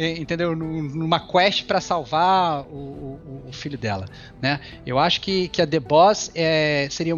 [0.00, 0.56] entendeu?
[0.56, 4.06] Numa quest para salvar o, o, o, filho dela,
[4.40, 4.58] né?
[4.86, 7.14] Eu acho que, que a The Boss é, seria,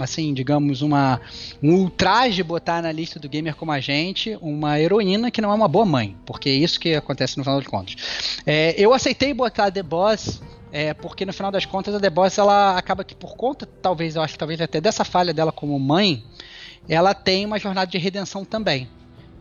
[0.00, 1.20] assim, digamos, uma,
[1.62, 5.54] um ultraje botar na lista do gamer como a gente uma heroína que não é
[5.54, 7.96] uma boa mãe, porque é isso que acontece no final de contas.
[8.46, 10.40] É, eu aceitei botar a The Boss
[10.72, 14.16] é, porque no final das contas a The Boss ela acaba que por conta, talvez,
[14.16, 16.24] eu acho talvez até dessa falha dela como mãe,
[16.88, 18.88] ela tem uma jornada de redenção também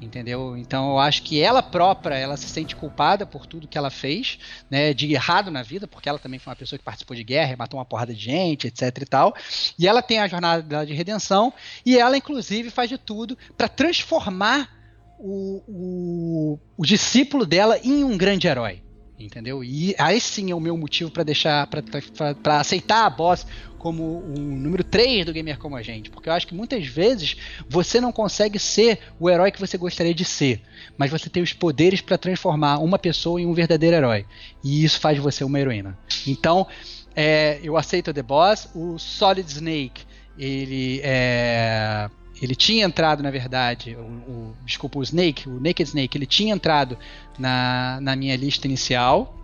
[0.02, 0.58] entendeu?
[0.58, 4.40] Então eu acho que ela própria, ela se sente culpada por tudo que ela fez,
[4.70, 7.56] né, de errado na vida, porque ela também foi uma pessoa que participou de guerra,
[7.58, 9.34] matou uma porrada de gente, etc e tal.
[9.78, 11.54] E ela tem a jornada de redenção
[11.86, 14.70] e ela inclusive faz de tudo para transformar
[15.20, 18.82] o, o, o discípulo dela em um grande herói
[19.26, 19.64] entendeu?
[19.64, 23.46] E aí sim é o meu motivo para deixar, para aceitar a boss
[23.78, 27.36] como o número 3 do Gamer Como a Gente, porque eu acho que muitas vezes
[27.68, 30.62] você não consegue ser o herói que você gostaria de ser,
[30.96, 34.26] mas você tem os poderes para transformar uma pessoa em um verdadeiro herói,
[34.64, 35.98] e isso faz você uma heroína.
[36.28, 36.68] Então,
[37.16, 40.04] é, eu aceito The Boss, o Solid Snake,
[40.38, 42.08] ele é,
[42.42, 46.54] ele tinha entrado, na verdade, o, o, desculpa, o Snake, o Naked Snake, ele tinha
[46.54, 46.98] entrado
[47.38, 49.36] na, na minha lista inicial.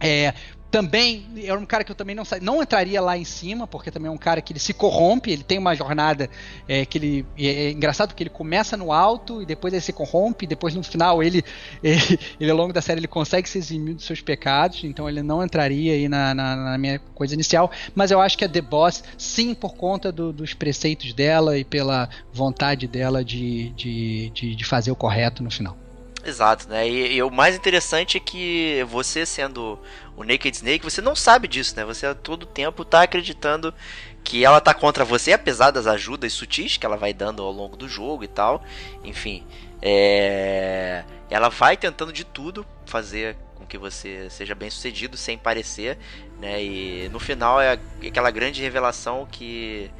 [0.00, 0.32] É,
[0.72, 4.08] também era um cara que eu também não não entraria lá em cima, porque também
[4.08, 6.30] é um cara que ele se corrompe, ele tem uma jornada
[6.66, 9.92] é, que ele é, é engraçado porque ele começa no alto e depois ele se
[9.92, 11.44] corrompe, depois no final ele,
[11.84, 15.22] ele, ele ao longo da série ele consegue se eximir dos seus pecados, então ele
[15.22, 18.62] não entraria aí na, na, na minha coisa inicial, mas eu acho que a The
[18.62, 24.56] Boss, sim, por conta do, dos preceitos dela e pela vontade dela de, de, de,
[24.56, 25.76] de fazer o correto no final.
[26.24, 26.88] Exato, né?
[26.88, 29.78] E, e, o mais interessante é que você sendo
[30.16, 31.84] o Naked Snake, você não sabe disso, né?
[31.84, 33.74] Você a todo tempo tá acreditando
[34.22, 37.76] que ela tá contra você, apesar das ajudas sutis que ela vai dando ao longo
[37.76, 38.62] do jogo e tal.
[39.02, 39.44] Enfim,
[39.80, 41.04] é...
[41.28, 45.98] ela vai tentando de tudo fazer com que você seja bem sucedido sem parecer,
[46.40, 46.62] né?
[46.62, 49.90] E no final é aquela grande revelação que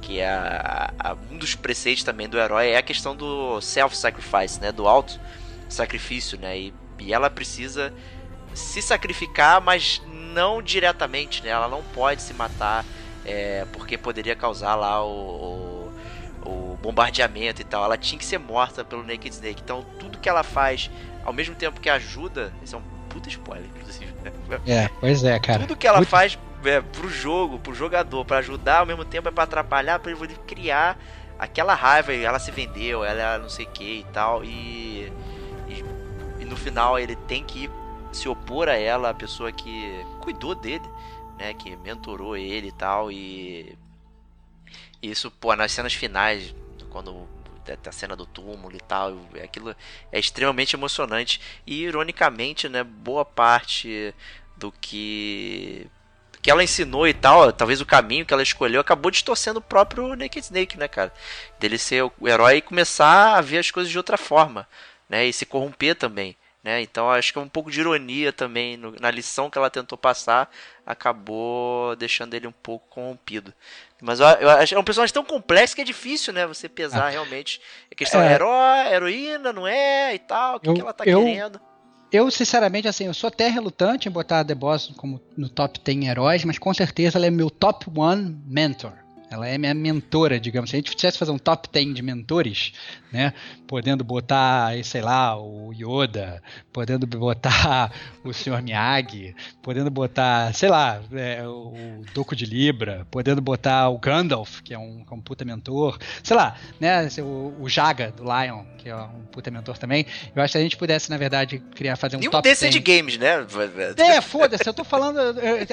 [0.00, 4.60] que é a, a, um dos preceitos também do herói é a questão do self-sacrifice,
[4.60, 4.72] né?
[4.72, 5.18] Do auto
[5.68, 6.58] sacrifício, né?
[6.58, 7.92] E, e ela precisa
[8.54, 10.02] se sacrificar, mas
[10.32, 11.50] não diretamente, né?
[11.50, 12.84] Ela não pode se matar
[13.24, 15.90] é, porque poderia causar lá o,
[16.44, 17.84] o, o, bombardeamento e tal.
[17.84, 19.62] Ela tinha que ser morta pelo Naked Snake.
[19.62, 20.90] Então tudo que ela faz,
[21.24, 24.12] ao mesmo tempo que ajuda, isso é um puta spoiler, inclusive.
[24.22, 24.32] Né?
[24.66, 25.60] É, pois é, cara.
[25.60, 26.08] Tudo que ela Muito...
[26.08, 30.12] faz é, pro jogo, pro jogador, para ajudar, ao mesmo tempo é para atrapalhar, para
[30.12, 30.98] ele criar
[31.38, 32.12] aquela raiva.
[32.14, 34.44] Ela se vendeu, ela não sei o que e tal.
[34.44, 35.12] E
[36.48, 37.70] no final ele tem que
[38.12, 40.84] se opor a ela, a pessoa que cuidou dele,
[41.38, 43.76] né, que mentorou ele e tal, e
[45.02, 46.54] isso, pô, nas cenas finais,
[46.90, 47.28] quando
[47.86, 49.76] a cena do túmulo e tal, aquilo
[50.10, 54.14] é extremamente emocionante e ironicamente, né, boa parte
[54.56, 55.86] do que
[56.40, 60.14] que ela ensinou e tal, talvez o caminho que ela escolheu acabou distorcendo o próprio
[60.14, 61.12] Naked Snake, né, cara?
[61.58, 64.66] Dele ser o herói e começar a ver as coisas de outra forma,
[65.08, 66.36] né, e se corromper também.
[66.62, 66.82] Né?
[66.82, 69.96] Então acho que é um pouco de ironia também no, na lição que ela tentou
[69.96, 70.50] passar,
[70.84, 73.54] acabou deixando ele um pouco corrompido.
[74.02, 76.46] Mas eu, eu acho é um personagem tão complexo que é difícil, né?
[76.46, 77.10] Você pesar ah.
[77.10, 77.60] realmente.
[77.90, 80.14] A questão é herói, heroína, não é?
[80.14, 81.60] E tal, o que, eu, que ela tá eu, querendo.
[82.10, 85.78] Eu, sinceramente, assim, eu sou até relutante em botar a The Boss como no top
[85.80, 88.92] 10 heróis, mas com certeza ela é meu top 1 mentor.
[89.30, 90.70] Ela é minha mentora, digamos.
[90.70, 92.72] Se a gente tivesse fazer um top 10 de mentores,
[93.12, 93.34] né?
[93.66, 97.92] Podendo botar, sei lá, o Yoda, podendo botar
[98.24, 98.62] o Sr.
[98.62, 104.72] Miyagi, podendo botar, sei lá, é, o Doku de Libra, podendo botar o Gandalf, que
[104.72, 107.08] é um, que é um puta mentor, sei lá, né?
[107.18, 110.06] O, o, Jaga do Lion, que é um puta mentor também.
[110.34, 112.74] Eu acho que a gente pudesse, na verdade, criar, fazer um Nenhum top desse 10...
[112.74, 113.46] é de games, né?
[113.98, 115.18] É, foda-se, eu tô falando,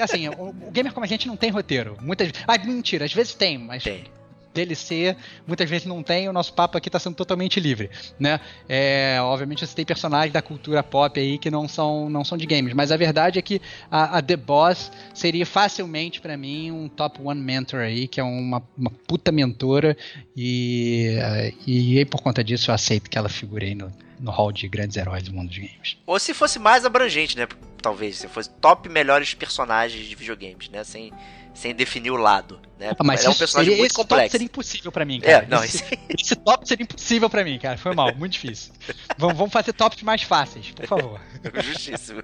[0.02, 1.96] assim, o, o gamer como a gente não tem roteiro.
[2.02, 4.04] Muitas, ah, mentira, às vezes tem tem, mas tem.
[4.52, 5.14] DLC
[5.46, 8.40] muitas vezes não tem, o nosso papo aqui está sendo totalmente livre, né?
[8.66, 12.46] É, obviamente você tem personagens da cultura pop aí que não são, não são de
[12.46, 16.88] games, mas a verdade é que a, a The Boss seria facilmente para mim um
[16.88, 19.94] top one mentor aí, que é uma, uma puta mentora
[20.34, 21.18] e,
[21.66, 24.66] e, e por conta disso eu aceito que ela figure aí no, no hall de
[24.68, 25.98] grandes heróis do mundo dos games.
[26.06, 27.46] Ou se fosse mais abrangente, né?
[27.82, 30.82] Talvez, se fosse top melhores personagens de videogames, né?
[30.82, 31.12] Sem
[31.56, 32.90] sem definir o lado, né?
[32.98, 34.32] Ah, mas é um personagem seria, muito esse top complexo.
[34.32, 35.46] seria impossível pra mim, É, cara.
[35.48, 37.78] não, esse, esse top seria impossível pra mim, cara.
[37.78, 38.72] Foi mal, muito difícil.
[39.16, 41.20] vamos, vamos fazer tops mais fáceis, por favor.
[41.64, 42.22] Justíssimo.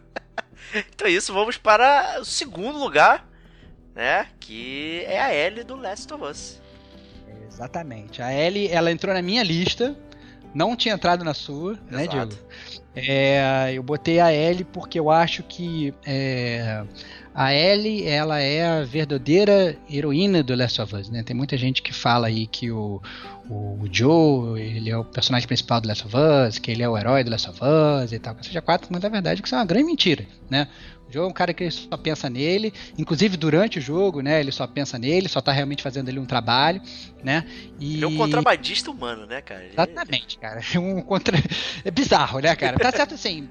[0.95, 3.27] Então é isso, vamos para o segundo lugar,
[3.95, 4.27] né?
[4.39, 6.61] Que é a Ellie do Last of Us.
[7.49, 8.23] Exatamente.
[8.23, 9.97] A Ellie, ela entrou na minha lista,
[10.55, 12.29] não tinha entrado na sua, né, Exato.
[12.29, 12.43] Diego?
[12.95, 16.85] É, eu botei a Ellie porque eu acho que é,
[17.35, 21.23] a Ellie, ela é a verdadeira heroína do Last of Us, né?
[21.23, 23.01] Tem muita gente que fala aí que o,
[23.49, 26.97] o Joe, ele é o personagem principal do Last of Us, que ele é o
[26.97, 28.35] herói do Last of Us e tal.
[28.35, 30.69] Que seja quatro, mas na verdade que isso é uma grande mentira, né?
[31.09, 34.39] O Joe é um cara que só pensa nele, inclusive durante o jogo, né?
[34.39, 36.83] Ele só pensa nele, só tá realmente fazendo ali um trabalho,
[37.25, 37.45] né?
[37.81, 37.95] E...
[37.95, 39.67] Ele é um contrabandista humano, né, cara?
[39.67, 40.61] Exatamente, cara.
[40.75, 41.39] É um contra...
[41.85, 42.79] É bizarro, né, cara?
[42.79, 43.49] Tá certo assim.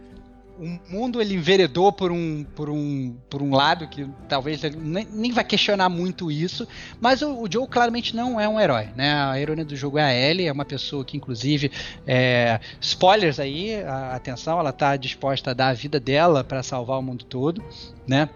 [0.62, 5.08] O mundo ele enveredou por um, por um, por um lado que talvez ele nem,
[5.12, 6.68] nem vai questionar muito isso,
[7.00, 9.12] mas o, o Joe claramente não é um herói, né?
[9.12, 11.72] A heroína do jogo é a Ellie, é uma pessoa que inclusive
[12.06, 17.00] é, spoilers aí, a- atenção, ela tá disposta a dar a vida dela para salvar
[17.00, 17.64] o mundo todo,
[18.08, 18.30] né?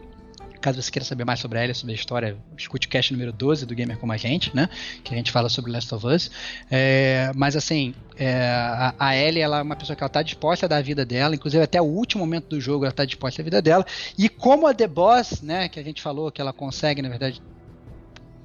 [0.66, 3.32] Caso você queira saber mais sobre a Ellie, sobre a história, escute o cast número
[3.32, 4.68] 12 do Gamer Como a Gente, né?
[5.04, 6.32] Que a gente fala sobre Last of Us.
[6.72, 10.66] É, mas assim, é, a, a Ellie ela é uma pessoa que ela tá disposta
[10.66, 13.44] a dar a vida dela, inclusive até o último momento do jogo ela tá disposta
[13.44, 13.86] a vida dela.
[14.18, 17.40] E como a The Boss, né, que a gente falou que ela consegue, na verdade,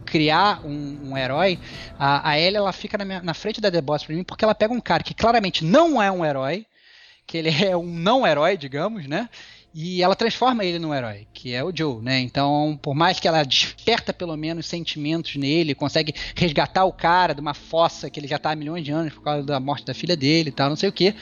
[0.05, 1.59] criar um, um herói,
[1.99, 4.45] a, a Ellie ela fica na, minha- na frente da The Boss pra mim, porque
[4.45, 6.66] ela pega um cara que claramente não é um herói,
[7.27, 9.29] que ele é um não herói, digamos, né?
[9.73, 12.18] E ela transforma ele num herói, que é o Joe, né?
[12.18, 17.41] Então, por mais que ela desperta pelo menos sentimentos nele, consegue resgatar o cara de
[17.41, 19.95] uma fossa que ele já tá há milhões de anos por causa da morte da
[19.95, 21.14] filha dele e tal, não sei o que.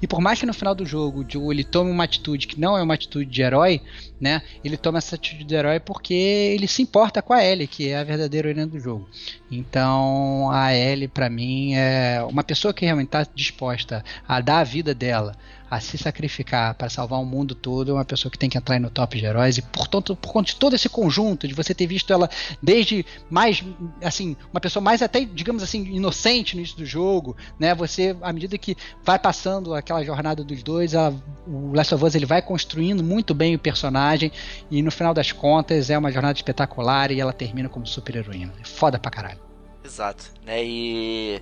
[0.00, 2.60] E por mais que no final do jogo o Joe ele tome uma atitude que
[2.60, 3.80] não é uma atitude de herói,
[4.20, 4.40] né?
[4.62, 7.98] Ele toma essa atitude de herói porque ele se importa com a Ellie, que é
[7.98, 9.08] a verdadeira heroína do jogo.
[9.50, 14.64] Então, a Ellie pra mim é uma pessoa que realmente está disposta a dar a
[14.64, 15.34] vida dela
[15.70, 18.78] a se sacrificar para salvar o mundo todo, é uma pessoa que tem que entrar
[18.78, 21.86] no top de heróis e portanto, por conta de todo esse conjunto de você ter
[21.86, 22.28] visto ela
[22.62, 23.64] desde mais
[24.02, 27.74] assim, uma pessoa mais até digamos assim inocente no início do jogo, né?
[27.74, 31.12] Você à medida que vai passando aquela jornada dos dois, a,
[31.46, 34.30] o Last of Us ele vai construindo muito bem o personagem
[34.70, 38.52] e no final das contas é uma jornada espetacular e ela termina como super heroína.
[38.64, 39.40] Foda pra caralho.
[39.84, 40.64] Exato, né?
[40.64, 41.40] E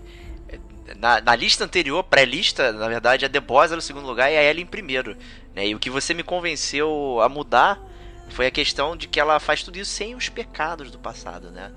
[0.98, 4.36] na, na lista anterior, pré-lista, na verdade, a The Boss era o segundo lugar e
[4.36, 5.16] a Ellie em primeiro.
[5.54, 5.68] Né?
[5.68, 7.80] E o que você me convenceu a mudar
[8.28, 11.72] foi a questão de que ela faz tudo isso sem os pecados do passado, né?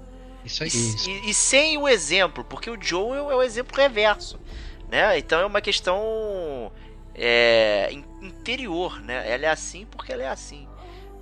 [0.46, 0.70] Isso aí.
[0.70, 4.40] E, e- e sem o exemplo, porque o Joel é o exemplo reverso,
[4.90, 5.18] né?
[5.18, 6.72] Então é uma questão
[7.14, 9.30] é, in- interior, né?
[9.30, 10.68] Ela é assim porque ela é assim.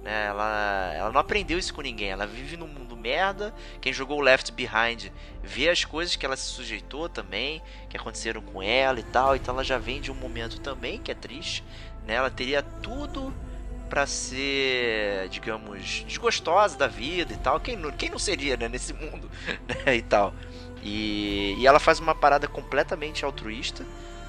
[0.05, 0.27] Né?
[0.27, 2.11] Ela, ela não aprendeu isso com ninguém.
[2.11, 3.53] Ela vive num mundo merda.
[3.81, 5.07] Quem jogou Left Behind
[5.43, 9.35] vê as coisas que ela se sujeitou também, que aconteceram com ela e tal.
[9.35, 11.63] Então ela já vem de um momento também que é triste.
[12.05, 12.13] Né?
[12.13, 13.33] Ela teria tudo
[13.89, 17.59] pra ser, digamos, desgostosa da vida e tal.
[17.59, 19.29] Quem não, quem não seria, né, nesse mundo,
[19.85, 20.33] né, e tal.
[20.83, 23.85] E, e ela faz uma parada completamente altruísta.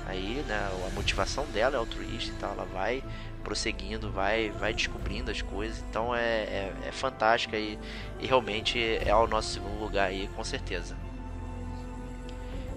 [0.06, 2.52] Aí, né, a motivação dela é altruísta e tal.
[2.52, 3.02] Ela vai
[3.46, 5.84] prosseguindo, vai, vai descobrindo as coisas.
[5.88, 7.78] Então é, é, é fantástica e,
[8.18, 10.96] e realmente é o nosso segundo lugar aí, com certeza.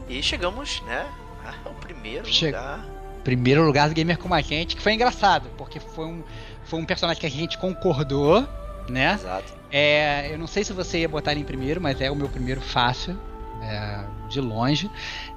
[0.08, 1.08] E chegamos, né,
[1.66, 2.60] ao primeiro Chega.
[2.60, 2.86] lugar.
[3.24, 6.24] Primeiro lugar do Gamer Como a Gente, que foi engraçado, porque foi um,
[6.64, 8.48] foi um personagem que a gente concordou,
[8.88, 9.16] né?
[9.16, 9.54] Exato.
[9.72, 12.30] É, eu não sei se você ia botar ele em primeiro, mas é o meu
[12.30, 13.20] primeiro fácil,
[13.62, 14.90] é, de longe.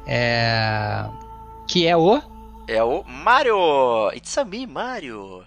[0.07, 1.07] É,
[1.67, 2.23] que é o.
[2.69, 4.11] É o Mario!
[4.15, 5.45] It's a me, Mario!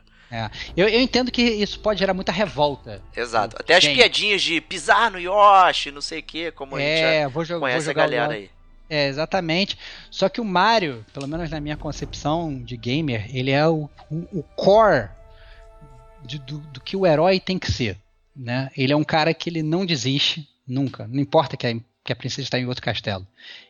[0.76, 3.02] Eu, eu entendo que isso pode gerar muita revolta.
[3.16, 3.56] Exato.
[3.58, 7.08] Até as piadinhas de pisar no Yoshi, não sei o que, como a gente já
[7.08, 8.50] É, vou, jo vou conhece a galera aí.
[8.90, 9.78] É, exatamente.
[10.12, 14.40] Só que o Mario, pelo menos na minha concepção de gamer, ele é o, o,
[14.40, 15.10] o core
[16.26, 17.98] de- do, do que o herói tem que ser.
[18.36, 18.70] Né?
[18.76, 21.08] Ele é um cara que ele não desiste nunca.
[21.08, 23.26] Não importa que a, que a princesa está em outro castelo.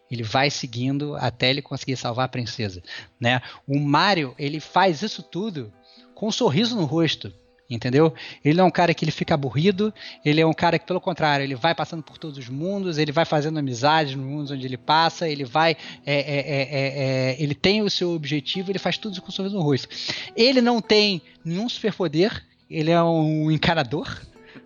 [0.10, 2.82] Ele vai seguindo até ele conseguir salvar a princesa.
[3.20, 3.42] Né?
[3.68, 5.72] O Mario, ele faz isso tudo
[6.14, 7.34] com um sorriso no rosto.
[7.68, 8.14] Entendeu?
[8.44, 9.92] Ele não é um cara que ele fica aburrido,
[10.24, 13.12] ele é um cara que, pelo contrário, ele vai passando por todos os mundos, ele
[13.12, 15.76] vai fazendo amizades nos mundos onde ele passa, ele vai.
[16.06, 19.32] é, é, é, é, é, ele tem o seu objetivo, ele faz tudo com um
[19.32, 19.90] sorriso no rosto.
[20.36, 24.22] Ele não tem nenhum superpoder, ele é um encanador.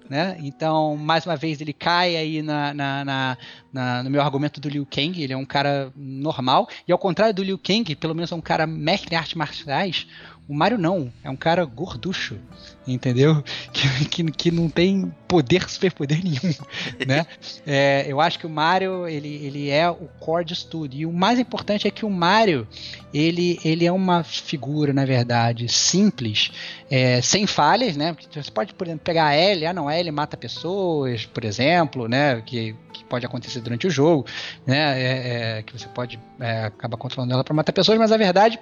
[0.10, 0.38] Né?
[0.40, 3.38] Então, mais uma vez, ele cai aí na, na, na,
[3.72, 7.34] na, no meu argumento do Liu Kang, ele é um cara normal, e ao contrário
[7.34, 10.08] do Liu Kang, pelo menos é um cara mestre em artes marciais,
[10.50, 12.36] o Mario não, é um cara gorducho,
[12.88, 13.44] entendeu?
[13.72, 16.54] Que, que, que não tem poder, superpoder nenhum,
[17.08, 17.26] né?
[17.66, 20.96] É, eu acho que o Mario, ele, ele é o core disso tudo.
[20.96, 22.68] E o mais importante é que o Mario,
[23.14, 26.52] ele, ele é uma figura, na verdade, simples,
[26.90, 28.16] é, sem falhas, né?
[28.34, 32.08] Você pode, por exemplo, pegar a L, ah não, a L mata pessoas, por exemplo,
[32.08, 32.42] né?
[32.42, 34.26] Que, que pode acontecer durante o jogo,
[34.66, 35.00] né?
[35.00, 38.60] É, é, que você pode é, acabar controlando ela para matar pessoas, mas a verdade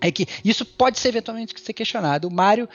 [0.00, 2.28] é que isso pode ser eventualmente ser questionado.
[2.28, 2.68] O Mário,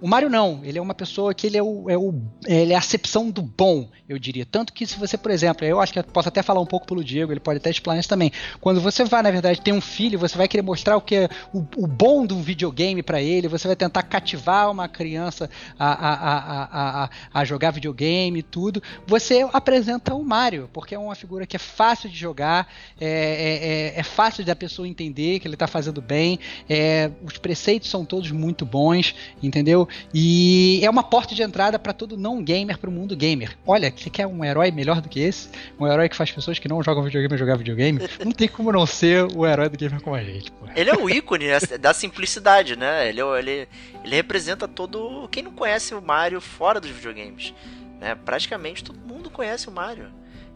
[0.00, 2.14] o Mário não, ele é uma pessoa que ele é, o, é, o,
[2.46, 4.44] ele é a acepção do bom, eu diria.
[4.44, 6.86] Tanto que se você, por exemplo, eu acho que eu posso até falar um pouco
[6.86, 8.30] pelo Diego, ele pode até explanar isso também.
[8.60, 11.28] Quando você vai, na verdade, ter um filho, você vai querer mostrar o que é
[11.52, 15.48] o, o bom de um videogame para ele, você vai tentar cativar uma criança
[15.78, 18.82] a, a, a, a, a jogar videogame e tudo.
[19.06, 22.68] Você apresenta o Mário, porque é uma figura que é fácil de jogar,
[23.00, 26.38] é, é, é, é fácil da pessoa entender que ele está fazendo bem.
[26.68, 29.88] É, os preceitos são todos muito bons, entendeu?
[30.12, 33.56] E é uma porta de entrada para todo não gamer para o mundo gamer.
[33.66, 35.48] Olha, você quer um herói melhor do que esse?
[35.78, 38.00] Um herói que faz pessoas que não jogam videogame jogar videogame?
[38.24, 40.50] Não tem como não ser o herói do gamer como a gente.
[40.52, 40.66] Pô.
[40.74, 41.46] Ele é o ícone
[41.80, 43.08] da simplicidade, né?
[43.08, 43.68] Ele, é ele,
[44.04, 45.28] ele representa todo.
[45.30, 47.54] Quem não conhece o Mario fora dos videogames?
[48.00, 48.14] Né?
[48.14, 50.06] Praticamente todo mundo conhece o Mario.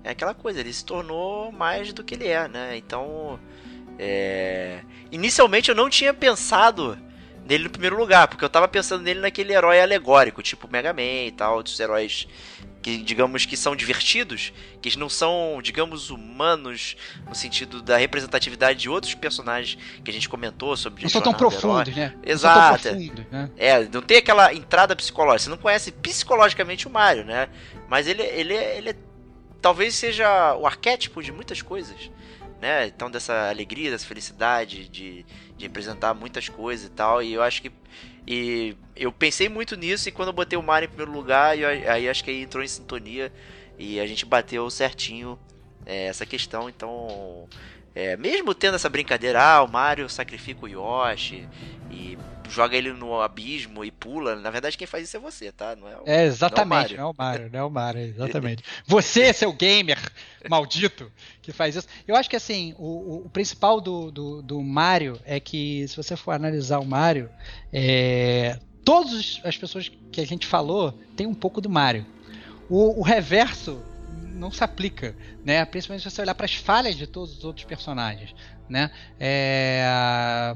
[0.05, 2.77] É aquela coisa, ele se tornou mais do que ele é, né?
[2.77, 3.39] Então
[3.99, 4.81] é...
[5.11, 6.99] Inicialmente eu não tinha pensado
[7.45, 11.27] nele no primeiro lugar, porque eu tava pensando nele naquele herói alegórico, tipo Mega Man
[11.27, 12.29] e tal, outros heróis
[12.81, 16.97] que digamos que são divertidos, que não são, digamos, humanos
[17.27, 21.03] no sentido da representatividade de outros personagens que a gente comentou sobre.
[21.03, 22.15] Não são tão profundos, né?
[22.25, 22.89] Exato.
[22.89, 23.51] Profundos, né?
[23.57, 25.45] É, não tem aquela entrada psicológica.
[25.45, 27.49] Você não conhece psicologicamente o Mario, né?
[27.89, 28.97] Mas ele, ele, ele, ele
[29.61, 32.11] talvez seja o arquétipo de muitas coisas
[32.61, 32.87] né?
[32.87, 35.25] Então dessa alegria, dessa felicidade de,
[35.57, 37.23] de representar muitas coisas e tal.
[37.23, 37.73] E eu acho que
[38.27, 41.67] e eu pensei muito nisso e quando eu botei o Mario em primeiro lugar, eu,
[41.69, 43.33] aí acho que aí entrou em sintonia
[43.79, 45.39] e a gente bateu certinho
[45.87, 46.69] é, essa questão.
[46.69, 47.49] Então,
[47.95, 51.49] é, mesmo tendo essa brincadeira, ah, o Mario sacrifica o Yoshi
[51.91, 52.17] e
[52.49, 54.37] joga ele no abismo e pula.
[54.37, 55.77] Na verdade, quem faz isso é você, tá?
[55.77, 58.65] Não é, o, é exatamente, não é o Mario, não é o Mario, exatamente.
[58.87, 59.99] você, seu gamer
[60.49, 61.11] maldito,
[61.43, 61.89] que faz isso.
[62.07, 66.17] Eu acho que assim, o, o principal do, do, do, Mario é que, se você
[66.17, 67.29] for analisar o Mario,
[67.73, 72.07] é, todas as pessoas que a gente falou tem um pouco do Mario.
[72.69, 73.83] O, o reverso
[74.39, 75.65] não se aplica, né?
[75.65, 78.35] Principalmente se você olhar para as falhas de todos os outros personagens,
[78.69, 78.91] né?
[79.19, 80.55] É,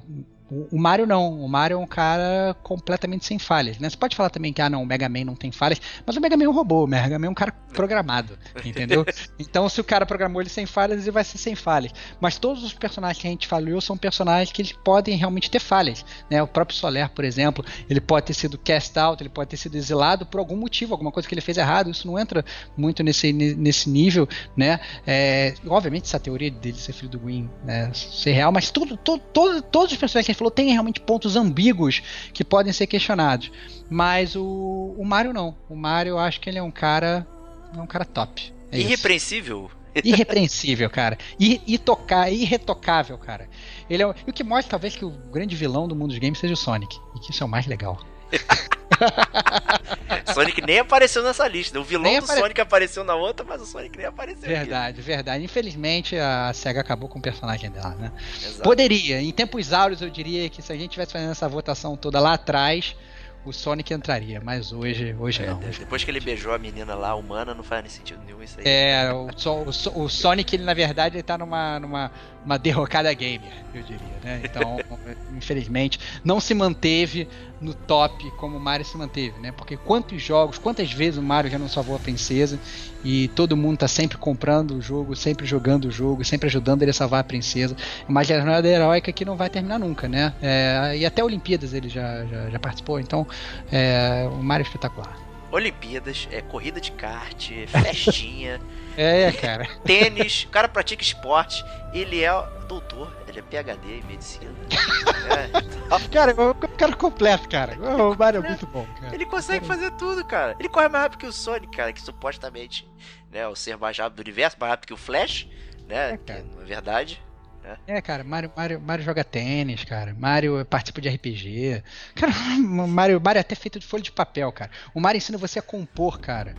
[0.71, 1.41] o, Mario não.
[1.41, 3.79] O Mario é um cara completamente sem falhas.
[3.79, 3.89] Né?
[3.89, 6.21] Você pode falar também que ah, não, o Mega Man não tem falhas, mas o
[6.21, 9.05] Mega Man é um robô, o Mega Man é um cara programado, entendeu?
[9.39, 11.93] então, se o cara programou ele sem falhas, ele vai ser sem falhas.
[12.21, 15.61] Mas todos os personagens que a gente falou são personagens que eles podem realmente ter
[15.61, 16.05] falhas.
[16.31, 16.43] Né?
[16.43, 19.77] O próprio Soler, por exemplo, ele pode ter sido cast out, ele pode ter sido
[19.77, 21.91] exilado por algum motivo, alguma coisa que ele fez errado.
[21.91, 22.45] Isso não entra
[22.77, 24.81] muito nesse, nesse nível, né?
[25.07, 29.21] É, obviamente, essa teoria dele ser filho do Green né, ser real, mas tudo, todo,
[29.33, 32.87] todo, todos os personagens que a gente falou tem realmente pontos ambíguos que podem ser
[32.87, 33.51] questionados.
[33.89, 35.57] Mas o, o Mario não.
[35.69, 37.27] O Mario eu acho que ele é um cara.
[37.75, 38.53] É um cara top.
[38.71, 39.71] É Irrepreensível.
[39.95, 40.09] Isso.
[40.09, 41.19] Irrepreensível, cara.
[41.39, 43.49] E, e tocar, irretocável, cara.
[43.89, 46.39] Ele é, o, o que mostra talvez que o grande vilão do mundo dos games
[46.39, 46.97] seja o Sonic.
[47.15, 48.01] E que isso é o mais legal.
[50.33, 51.79] Sonic nem apareceu nessa lista.
[51.79, 52.41] O vilão nem do apare...
[52.41, 54.49] Sonic apareceu na outra, mas o Sonic nem apareceu.
[54.49, 55.03] Verdade, aqui.
[55.03, 55.45] verdade.
[55.45, 58.13] Infelizmente a SEGA acabou com o personagem dela, né?
[58.37, 58.63] Exato.
[58.63, 59.21] Poderia.
[59.21, 62.35] Em tempos áureos eu diria que se a gente tivesse fazendo essa votação toda lá
[62.35, 62.97] atrás,
[63.45, 65.59] o Sonic entraria, mas hoje, hoje é, não.
[65.59, 68.65] Depois que ele beijou a menina lá, humana, não faz sentido nenhum isso aí.
[68.67, 72.13] É, o, o, o Sonic, ele na verdade, ele tá numa, numa
[72.45, 74.41] uma derrocada gamer, eu diria, né?
[74.45, 74.79] Então,
[75.37, 77.29] infelizmente, não se manteve
[77.61, 79.53] no top como o Mario se manteve, né?
[79.53, 82.59] Porque quantos jogos, quantas vezes o Mario já não salvou a princesa
[83.05, 86.91] e todo mundo tá sempre comprando o jogo, sempre jogando o jogo, sempre ajudando ele
[86.91, 87.77] a salvar a princesa.
[88.09, 90.35] Uma jornada heróica que não vai terminar nunca, né?
[90.43, 93.27] É, e até Olimpíadas ele já, já, já participou, então
[93.71, 95.32] é, o Mario é espetacular.
[95.53, 98.59] Olimpíadas, é corrida de kart, festinha.
[98.97, 99.69] é, cara.
[99.85, 102.33] Tênis, o cara pratica esporte, ele é
[102.67, 104.51] doutor, ele é PhD em medicina.
[105.31, 106.01] é, então...
[106.11, 107.77] Cara, o cara completo, cara.
[107.79, 109.15] O Mario é muito bom, cara.
[109.15, 110.57] Ele consegue fazer tudo, cara.
[110.59, 112.89] Ele corre mais rápido que o Sonic, cara, que supostamente,
[113.31, 115.47] né, o ser mais rápido do universo, mais rápido que o Flash,
[115.87, 116.19] né?
[116.27, 117.23] É, na verdade,
[117.63, 117.77] Né?
[117.87, 120.15] É, cara, Mario, Mario, Mario joga tênis, cara.
[120.19, 121.83] Mario participa de RPG.
[122.15, 124.71] Cara, Mario, Mario é até feito de folha de papel, cara.
[124.95, 126.55] O Mario ensina você a compor, cara.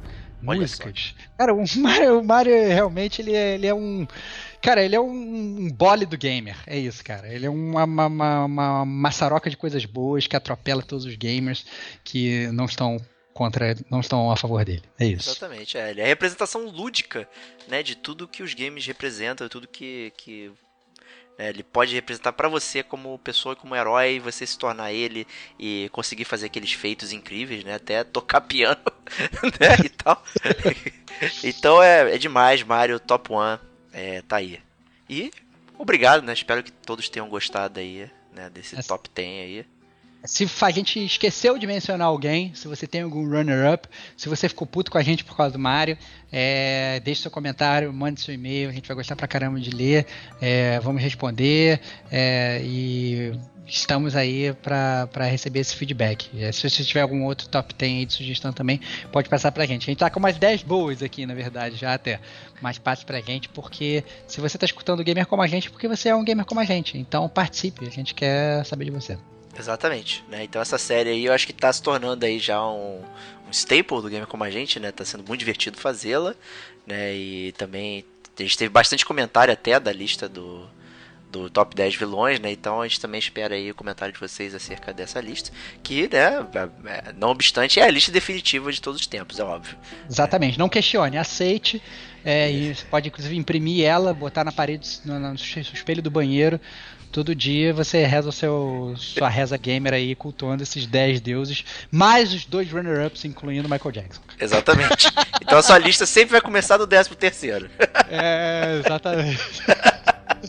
[0.45, 1.15] Olha músicas.
[1.37, 4.05] Cara, o Mario, o Mario realmente ele é, ele é um.
[4.61, 6.55] Cara, ele é um bole do gamer.
[6.65, 7.27] É isso, cara.
[7.27, 11.65] Ele é uma, uma, uma, uma maçaroca de coisas boas que atropela todos os gamers
[12.03, 12.97] que não estão
[13.33, 14.83] contra, não estão a favor dele.
[14.99, 15.31] É isso.
[15.31, 15.91] Exatamente, é.
[15.91, 17.27] Ele é a representação lúdica,
[17.67, 20.51] né, de tudo que os games representam, tudo que, que
[21.43, 25.27] né, ele pode representar para você como pessoa, como herói, você se tornar ele
[25.59, 28.81] e conseguir fazer aqueles feitos incríveis, né, até tocar piano,
[29.59, 30.23] né, e tal.
[31.43, 33.59] então é, é demais, Mario Top One,
[33.91, 34.61] é, tá aí.
[35.09, 35.31] E
[35.77, 38.87] obrigado, né, espero que todos tenham gostado aí, né, desse Essa...
[38.87, 39.72] Top 10 aí.
[40.25, 44.65] Se a gente esqueceu de mencionar alguém, se você tem algum runner-up, se você ficou
[44.65, 45.97] puto com a gente por causa do Mario,
[46.31, 50.05] é, deixe seu comentário, mande seu e-mail, a gente vai gostar pra caramba de ler,
[50.41, 53.33] é, vamos responder é, e
[53.67, 56.29] estamos aí para receber esse feedback.
[56.37, 58.79] É, se você tiver algum outro top 10 aí de sugestão também,
[59.11, 59.83] pode passar pra gente.
[59.83, 62.21] A gente tá com umas 10 boas aqui, na verdade, já até.
[62.61, 65.87] Mas passe pra gente, porque se você tá escutando o gamer como a gente, porque
[65.87, 66.97] você é um gamer como a gente.
[66.97, 69.17] Então participe, a gente quer saber de você.
[69.57, 70.43] Exatamente, né?
[70.43, 73.01] Então essa série aí eu acho que tá se tornando aí já um,
[73.47, 74.91] um staple do Gamer Como a Gente, né?
[74.91, 76.35] Tá sendo muito divertido fazê-la,
[76.87, 77.13] né?
[77.13, 78.03] E também
[78.37, 80.67] a gente teve bastante comentário até da lista do,
[81.31, 82.51] do top 10 vilões, né?
[82.51, 85.51] Então a gente também espera aí o comentário de vocês acerca dessa lista,
[85.81, 89.43] que, né, é, é, não obstante, é a lista definitiva de todos os tempos, é
[89.43, 89.77] óbvio.
[90.09, 91.81] Exatamente, não questione, aceite.
[92.25, 96.59] É, e você pode inclusive imprimir ela, botar na parede, no, no espelho do banheiro,
[97.13, 102.33] todo dia você reza o seu sua reza gamer aí cultuando esses 10 deuses, mais
[102.33, 104.21] os dois runner-ups, incluindo Michael Jackson.
[104.39, 105.13] Exatamente.
[105.39, 107.69] Então a sua lista sempre vai começar do 13 terceiro.
[108.09, 109.39] É, exatamente.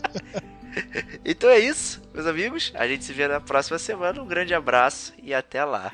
[1.23, 2.73] então é isso, meus amigos.
[2.73, 4.19] A gente se vê na próxima semana.
[4.21, 5.91] Um grande abraço e até lá.